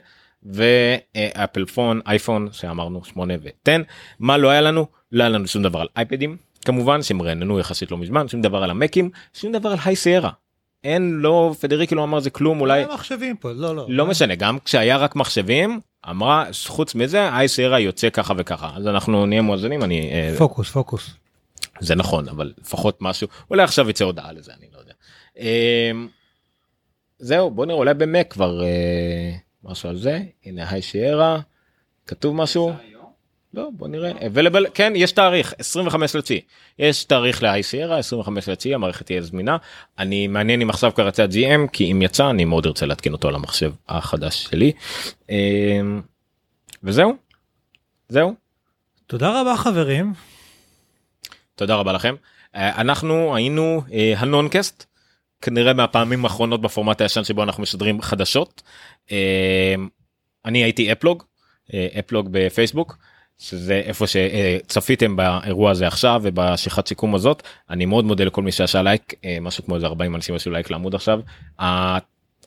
ואפל 0.43 1.65
phone 1.65 2.01
אייפון 2.07 2.49
שאמרנו 2.53 3.05
8 3.05 3.35
ו-10 3.43 3.71
מה 4.19 4.39
לא 4.39 4.49
היה 4.49 4.61
לנו 4.61 4.87
לא 5.13 5.23
היה 5.23 5.29
לנו 5.29 5.47
שום 5.47 5.63
דבר 5.63 5.81
על 5.81 5.87
אייפדים 5.97 6.37
כמובן 6.65 7.03
שהם 7.03 7.23
רעננו 7.23 7.59
יחסית 7.59 7.91
לא 7.91 7.99
מזמן 7.99 8.29
שום 8.29 8.43
דבר 8.43 8.63
על 8.63 8.71
המקים 8.71 9.11
שום 9.35 9.53
דבר 9.53 9.69
על 9.69 9.79
High 9.85 9.97
Sierra. 9.97 10.31
אין 10.85 11.13
לא 11.13 11.55
פדריגי 11.61 11.95
לא 11.95 12.05
אמר 12.05 12.21
זה 12.21 12.31
כלום 12.31 12.61
אולי 12.61 12.85
אולי 12.85 12.95
מחשבים 12.95 13.37
פה 13.37 13.53
לא 13.53 13.77
לא. 13.77 13.87
לא 13.89 14.07
משנה 14.07 14.35
גם 14.35 14.59
כשהיה 14.65 14.97
רק 14.97 15.17
מחשבים 15.17 15.81
אמרה 16.11 16.45
חוץ 16.67 16.95
מזה 16.95 17.37
High 17.37 17.49
Sierra 17.49 17.81
יוצא 17.81 18.11
ככה 18.11 18.35
וככה 18.37 18.71
אז 18.77 18.87
אנחנו 18.87 19.27
נהיה 19.27 19.43
מואזנים 19.43 19.83
אני 19.83 20.11
אה, 20.13 20.35
פוקוס 20.39 20.71
פוקוס. 20.71 21.11
זה 21.81 21.95
נכון 21.95 22.29
אבל 22.29 22.53
לפחות 22.61 22.99
משהו 23.01 23.29
אולי 23.51 23.63
עכשיו 23.63 23.91
יצא 23.91 24.05
הודעה 24.05 24.33
לזה 24.33 24.53
אני 24.59 24.67
לא 24.75 24.79
יודע. 24.79 24.93
אמ, 25.39 26.09
זהו 27.19 27.51
בוא 27.51 27.67
נראה 27.67 27.79
אולי 27.79 27.95
במק 27.95 28.27
כבר 28.33 28.63
אה, 28.63 29.33
משהו 29.65 29.89
על 29.89 29.97
זה. 29.97 30.21
הנה 30.45 30.71
היי 30.71 30.83
שיירה. 30.83 31.41
כתוב 32.07 32.37
משהו? 32.37 32.73
לא 33.55 33.69
בוא 33.73 33.89
נראה. 33.89 34.13
Available 34.13 34.71
כן 34.75 34.93
יש 34.97 35.13
תאריך 35.13 35.55
25 35.59 36.17
לתשיעי 36.17 36.41
יש 36.79 37.05
תאריך 37.05 37.43
להיי 37.43 37.63
שיירה 37.63 37.99
25 37.99 38.49
לתשיעי 38.49 38.75
המערכת 38.75 39.07
תהיה 39.07 39.23
זמינה. 39.23 39.57
אני 39.99 40.27
מעניין 40.27 40.63
אם 40.63 40.71
עכשיו 40.71 40.95
כבר 40.95 41.09
יצא 41.09 41.27
GM 41.27 41.69
כי 41.73 41.93
אם 41.93 42.03
יצא 42.03 42.31
אני 42.31 42.45
מאוד 42.45 42.67
ארצה 42.67 42.87
להתקין 42.87 43.13
אותו 43.13 43.29
על 43.29 43.35
המחשב 43.35 43.73
החדש 43.89 44.43
שלי. 44.43 44.73
אמ, 45.31 46.03
וזהו? 46.83 47.17
זהו? 48.09 48.35
תודה 49.07 49.41
רבה 49.41 49.57
חברים. 49.57 50.15
תודה 51.55 51.75
רבה 51.75 51.93
לכם. 51.93 52.15
אה, 52.55 52.81
אנחנו 52.81 53.37
היינו 53.37 53.83
אה, 53.93 54.15
הנונקאסט 54.17 54.90
כנראה 55.41 55.73
מהפעמים 55.73 56.25
האחרונות 56.25 56.61
בפורמט 56.61 57.01
הישן 57.01 57.25
שבו 57.25 57.43
אנחנו 57.43 57.63
משדרים 57.63 58.03
חדשות. 58.03 58.63
אה, 59.13 59.75
אני 60.45 60.65
הייתי 60.65 60.93
אפלוג 60.93 61.23
אפלוג 61.99 62.29
בפייסבוק 62.31 62.97
שזה 63.39 63.83
איפה 63.85 64.05
שצפיתם 64.07 65.17
באירוע 65.17 65.71
הזה 65.71 65.87
עכשיו 65.87 66.21
ובשיחת 66.25 66.89
סיכום 66.89 67.15
הזאת 67.15 67.43
אני 67.71 67.87
מאוד 67.87 68.05
מודה 68.05 68.25
לכל 68.25 68.43
מי 68.43 68.53
שעשה 68.53 68.83
לייק 68.83 69.15
משהו 69.41 69.65
כמו 69.65 69.75
איזה 69.75 69.87
40 69.87 70.15
אנשים 70.15 70.35
עשו 70.35 70.51
לייק 70.51 70.71
לעמוד 70.71 70.95
עכשיו. 70.95 71.21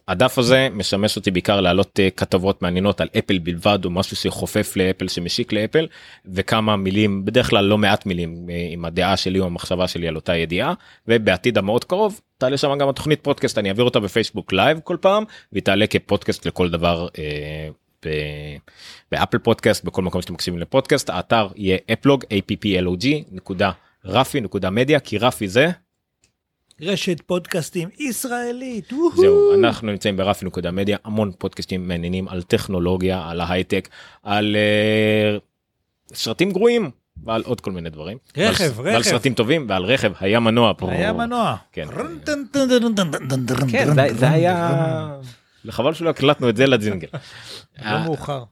הדף 0.08 0.38
הזה 0.38 0.68
משמש 0.72 1.16
אותי 1.16 1.32
בעיקר 1.32 1.62
להעלות 1.62 2.00
אה, 2.00 2.10
כתבות 2.10 2.62
מעניינות 2.62 3.02
על 3.02 3.08
אפל 3.18 3.38
בלבד 3.38 3.86
או 3.86 3.90
משהו 3.90 4.16
שחופף 4.16 4.76
לאפל 4.76 5.08
שמשיק 5.08 5.54
לאפל 5.54 5.88
וכמה 6.26 6.76
מילים 6.76 7.26
בדרך 7.26 7.50
כלל 7.50 7.66
לא 7.66 7.78
מעט 7.78 8.06
מילים 8.06 8.50
אה, 8.50 8.68
עם 8.72 8.86
הדעה 8.86 9.18
שלי 9.18 9.40
או 9.40 9.46
המחשבה 9.46 9.88
שלי 9.88 10.08
על 10.08 10.16
אותה 10.16 10.36
ידיעה 10.36 10.74
ובעתיד 11.08 11.58
המאוד 11.58 11.84
קרוב 11.84 12.22
תעלה 12.38 12.58
שם 12.58 12.78
גם 12.80 12.90
התוכנית 12.90 13.20
פודקאסט 13.24 13.58
אני 13.58 13.70
אעביר 13.70 13.86
אותה 13.86 14.00
ב 14.00 14.06
Facebook 14.06 14.54
Live 14.54 14.80
כל 14.84 14.98
פעם 15.02 15.24
והיא 15.52 15.64
תעלה 15.64 15.88
כפודקאסט 15.88 16.46
לכל 16.46 16.70
דבר. 16.70 17.08
אה, 17.18 17.70
ב- 18.06 18.58
ב 19.12 19.16
Apple 19.16 19.38
Podcast 19.38 19.84
בכל 19.84 20.02
מקום 20.02 20.22
שאתם 20.22 20.34
מקשיבים 20.34 20.60
לפודקאסט 20.60 21.10
האתר 21.10 21.48
יהיה 21.56 21.78
אפלוג 21.94 22.24
applog 22.24 22.98
נקודה 23.32 23.72
רפי 24.06 24.42
נקודה 24.42 24.70
מדיה 24.70 25.00
כי 25.00 25.18
רפי 25.18 25.48
זה 25.48 25.72
רשת 26.84 27.22
פודקאסטים 27.22 27.90
ישראלית. 28.00 28.94
זהו 29.16 29.54
אנחנו 29.54 29.92
נמצאים 29.92 30.18
ברפי 30.18 30.46
נקודה 30.46 30.72
מדיה 30.72 30.98
המון 31.04 31.32
פודקאסטים 31.38 31.88
מעניינים 31.88 32.28
על 32.28 32.42
טכנולוגיה 32.42 33.30
על 33.30 33.42
ההייטק 33.42 33.90
על 34.24 34.56
אה, 34.56 35.38
סרטים 36.14 36.52
גרועים 36.52 36.92
ועל 37.24 37.44
עוד 37.46 37.62
כל 37.62 37.72
מיני 37.72 37.90
דברים. 37.90 38.18
רכב, 38.38 38.74
ועל, 38.76 38.88
ועל 38.88 38.96
רכב. 38.96 39.10
סרטים 39.10 39.34
טובים 39.34 39.66
ועל 39.70 39.84
רכב 39.84 40.12
היה 40.20 40.40
מנוע 40.40 40.74
פה. 40.78 40.92
היה 40.92 41.14
מנוע. 41.14 41.56
כן. 41.72 41.88
כן, 41.88 43.68
כן 43.72 43.94
זה, 43.96 44.08
זה 44.14 44.30
היה 44.30 45.20
חבל 45.70 45.94
שלא 45.94 46.10
הקלטנו 46.10 46.50
את 46.50 46.58
זה 46.58 46.66
לג'ינגל. 46.66 47.08
לא 47.86 48.00
מאוחר. 48.00 48.44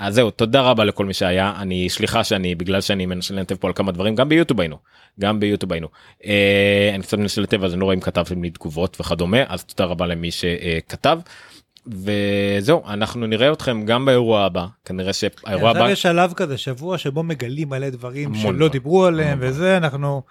אז 0.00 0.14
זהו 0.14 0.30
תודה 0.30 0.60
רבה 0.60 0.84
לכל 0.84 1.06
מי 1.06 1.14
שהיה 1.14 1.52
אני 1.58 1.88
סליחה 1.88 2.24
שאני 2.24 2.54
בגלל 2.54 2.80
שאני 2.80 3.06
מנסה 3.06 3.34
לנתב 3.34 3.54
פה 3.54 3.68
על 3.68 3.74
כמה 3.74 3.92
דברים 3.92 4.14
גם 4.14 4.28
ביוטיוב 4.28 4.60
היינו 4.60 4.76
גם 5.20 5.40
ביוטיוב 5.40 5.72
היינו 5.72 5.88
אה, 6.24 6.90
אני 6.94 7.02
קצת 7.02 7.18
מנסה 7.18 7.40
לנתב 7.40 7.64
אז 7.64 7.72
אני 7.72 7.80
לא 7.80 7.84
רואה 7.84 7.96
אם 7.96 8.00
כתבתם 8.00 8.42
לי 8.42 8.50
תגובות 8.50 8.96
וכדומה 9.00 9.38
אז 9.48 9.64
תודה 9.64 9.84
רבה 9.90 10.06
למי 10.06 10.30
שכתב. 10.30 11.18
וזהו 11.86 12.82
אנחנו 12.86 13.26
נראה 13.26 13.52
אתכם 13.52 13.84
גם 13.84 14.04
באירוע 14.04 14.44
הבא 14.44 14.66
כנראה 14.84 15.12
שהאירוע 15.12 15.70
הבא 15.70 15.78
עכשיו 15.78 15.90
יש 15.90 16.02
שלב 16.02 16.32
כזה 16.32 16.58
שבוע 16.58 16.98
שבו 16.98 17.22
מגלים 17.22 17.68
מלא 17.68 17.90
דברים 17.90 18.34
שלא 18.34 18.52
דברים. 18.52 18.68
דיברו 18.68 19.06
עליהם 19.06 19.38
וזה 19.40 19.76
אנחנו 19.76 20.22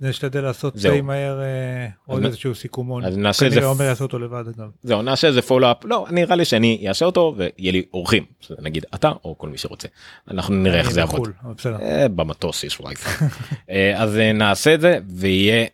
נשתדל 0.00 0.40
לעשות. 0.40 0.76
די 0.76 1.00
מהר 1.00 1.40
אה, 1.40 1.88
עוד 2.06 2.24
איזשהו 2.24 2.54
סיכומון. 2.54 3.04
אז 3.04 3.16
נעשה 3.16 3.46
את 3.46 3.50
זה 3.50 3.56
כנראה 3.56 3.70
עומר 3.70 3.84
יעשה 3.84 4.04
אותו 4.04 4.18
לבד 4.18 4.44
גם. 4.58 4.68
זהו 4.82 5.02
נעשה 5.02 5.28
איזה 5.28 5.42
פולו 5.42 5.70
אפ 5.70 5.84
לא 5.84 6.06
נראה 6.10 6.36
לי 6.36 6.44
שאני 6.44 6.84
אעשה 6.88 7.04
אותו 7.04 7.34
ויהיה 7.36 7.72
לי 7.72 7.82
אורחים 7.94 8.24
נגיד 8.58 8.84
אתה 8.94 9.12
או 9.24 9.38
כל 9.38 9.48
מי 9.48 9.58
שרוצה 9.58 9.88
אנחנו 10.30 10.54
נראה 10.54 10.78
איך 10.78 10.90
זה 10.90 11.00
יעבוד. 11.00 11.20
בחו"ל, 11.20 11.32
אבל 11.44 11.54
בסדר. 11.54 11.76
אה, 11.80 12.08
במטוס 12.08 12.64
יש 12.64 12.80
ווייפיי 12.80 13.28
אה, 13.70 14.02
אז 14.02 14.16
נעשה 14.34 14.74
את 14.74 14.80
זה 14.80 14.98
ויהיה 15.08 15.66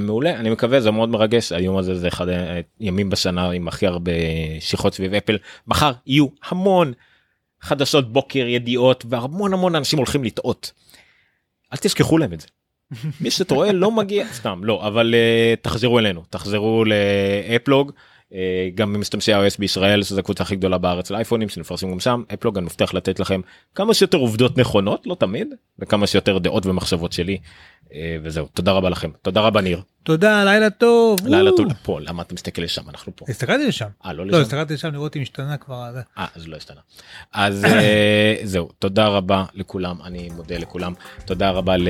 מעולה 0.00 0.30
אני 0.30 0.50
מקווה 0.50 0.80
זה 0.80 0.90
מאוד 0.90 1.08
מרגש 1.08 1.52
היום 1.52 1.76
הזה 1.76 1.94
זה 1.94 2.08
אחד 2.08 2.26
הימים 2.80 3.10
בשנה 3.10 3.50
עם 3.50 3.68
הכי 3.68 3.86
הרבה 3.86 4.12
שיחות 4.60 4.94
סביב 4.94 5.14
אפל 5.14 5.38
מחר 5.66 5.92
יהיו 6.06 6.26
המון 6.48 6.92
חדשות 7.60 8.12
בוקר 8.12 8.46
ידיעות 8.46 9.04
והמון 9.08 9.52
המון 9.52 9.74
אנשים 9.74 9.98
הולכים 9.98 10.24
לטעות. 10.24 10.72
אל 11.72 11.78
תשכחו 11.78 12.18
להם 12.18 12.32
את 12.32 12.40
זה. 12.40 12.48
מי 13.20 13.30
שטועה 13.30 13.72
לא 13.72 13.90
מגיע 13.90 14.26
סתם 14.32 14.60
לא 14.64 14.86
אבל 14.86 15.14
uh, 15.14 15.60
תחזרו 15.62 15.98
אלינו. 15.98 16.22
תחזרו 16.30 16.84
לאפלוג 16.84 17.92
גם 18.74 19.00
משתמשי 19.00 19.34
iOS 19.34 19.56
בישראל 19.58 20.02
שזו 20.02 20.20
הקבוצה 20.20 20.42
הכי 20.42 20.56
גדולה 20.56 20.78
בארץ 20.78 21.10
לאייפונים 21.10 21.48
שנפרסים 21.48 21.90
גם 21.90 22.00
שם. 22.00 22.22
אפלוג 22.34 22.58
אני 22.58 22.66
מבטיח 22.66 22.94
לתת 22.94 23.20
לכם 23.20 23.40
כמה 23.74 23.94
שיותר 23.94 24.18
עובדות 24.18 24.58
נכונות 24.58 25.06
לא 25.06 25.16
תמיד 25.20 25.54
וכמה 25.78 26.06
שיותר 26.06 26.38
דעות 26.38 26.66
ומחשבות 26.66 27.12
שלי. 27.12 27.38
אה, 27.94 28.16
וזהו 28.22 28.46
תודה 28.54 28.72
רבה 28.72 28.90
לכם. 28.90 29.10
תודה 29.22 29.40
רבה 29.40 29.60
ניר. 29.60 29.82
תודה, 30.02 30.44
לילה 30.44 30.70
טוב. 30.70 31.26
לילה. 31.26 31.50
טוב 31.56 31.66
פה 31.82 32.00
למה 32.00 32.22
אתה 32.22 32.34
מסתכל 32.34 32.62
לשם? 32.62 32.88
אנחנו 32.88 33.12
פה. 33.16 33.26
הסתכלתי 33.28 33.66
לשם. 33.66 33.88
אה 34.04 34.12
לא 34.12 34.26
לא, 34.26 34.32
לשם? 34.32 34.40
הסתכלתי 34.40 34.74
לשם 34.74 34.92
לראות 34.92 35.16
אם 35.16 35.22
השתנה 35.22 35.56
כבר. 35.56 35.94
אה 36.18 36.26
אז 36.34 36.48
לא 36.48 36.56
השתנה. 36.56 36.80
אז 37.32 37.64
אה, 37.64 38.36
זהו 38.44 38.68
תודה 38.78 39.06
רבה 39.06 39.44
לכולם. 39.54 39.96
אני 40.04 40.28
מודה 40.36 40.58
לכולם. 40.58 40.92
תודה 41.24 41.50
רבה 41.50 41.76
ל... 41.76 41.88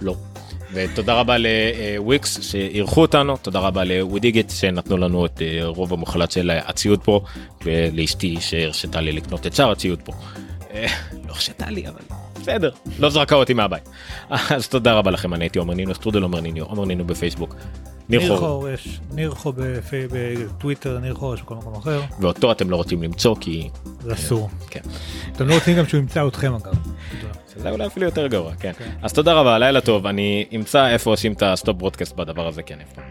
לא. 0.00 0.16
ותודה 0.74 1.14
רבה 1.14 1.36
לוויקס 1.38 2.40
שאירחו 2.42 3.00
אותנו 3.00 3.36
תודה 3.36 3.58
רבה 3.58 3.84
לווידיגט 3.84 4.50
שנתנו 4.50 4.96
לנו 4.96 5.26
את 5.26 5.42
אה, 5.42 5.64
רוב 5.64 5.92
המוחלט 5.92 6.30
של 6.30 6.50
הציוד 6.50 7.00
פה 7.04 7.20
ולאשתי 7.64 8.36
שהרשתה 8.40 9.00
לי 9.00 9.12
לקנות 9.12 9.46
את 9.46 9.54
שאר 9.54 9.70
הציוד 9.70 10.02
פה. 10.02 10.12
אה, 10.74 10.86
לא 11.12 11.32
הרשתה 11.32 11.70
לי 11.70 11.88
אבל 11.88 12.00
בסדר 12.40 12.70
לא 12.98 13.10
זרקה 13.10 13.34
אותי 13.34 13.54
מהבית 13.54 13.88
אז 14.30 14.68
תודה 14.68 14.92
רבה 14.92 15.10
לכם 15.10 15.34
אני 15.34 15.44
הייתי 15.44 15.58
עומר 15.58 15.74
נינו 15.74 15.94
סטרודל 15.94 16.22
עומר 16.22 16.40
נינו 16.40 16.64
עומר 16.64 16.84
נינו 16.84 17.04
בפייסבוק. 17.04 17.54
ניר 18.08 18.38
חור 18.38 18.68
יש, 18.68 19.00
ניר 19.12 19.30
חור 19.30 19.52
בטוויטר, 19.86 20.98
ניר 20.98 21.14
חור 21.14 21.34
יש 21.34 21.42
בכל 21.42 21.54
מקום 21.54 21.74
אחר, 21.74 22.02
ואותו 22.20 22.52
אתם 22.52 22.70
לא 22.70 22.76
רוצים 22.76 23.02
למצוא 23.02 23.36
כי 23.40 23.68
זה 24.00 24.12
אסור. 24.12 24.50
כן. 24.70 24.80
אתם 25.32 25.48
לא 25.48 25.54
רוצים 25.54 25.76
גם 25.76 25.86
שהוא 25.86 26.00
ימצא 26.00 26.28
אתכם 26.28 26.54
אגב. 26.54 26.74
תודה. 27.54 27.62
זה 27.62 27.70
אולי 27.70 27.86
אפילו 27.86 28.06
יותר 28.06 28.26
גרוע 28.26 28.54
כן 28.54 28.72
כן. 28.72 28.90
אז 29.02 29.12
תודה 29.12 29.32
רבה 29.32 29.58
לילה 29.58 29.80
טוב 29.80 30.06
אני 30.06 30.46
אמצא 30.56 30.88
איפה 30.88 31.10
עושים 31.10 31.32
את 31.32 31.42
ה 31.42 31.49
stop 31.49 31.76
broadcast 31.76 32.16
בדבר 32.16 32.46
הזה 32.46 32.62
כן 32.62 32.78
איפה. 32.80 33.02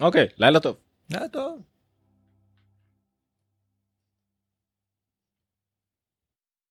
אוקיי 0.00 0.26
לילה 0.38 0.60
טוב. 0.60 0.76
היה 1.12 1.28
טוב. 1.28 1.75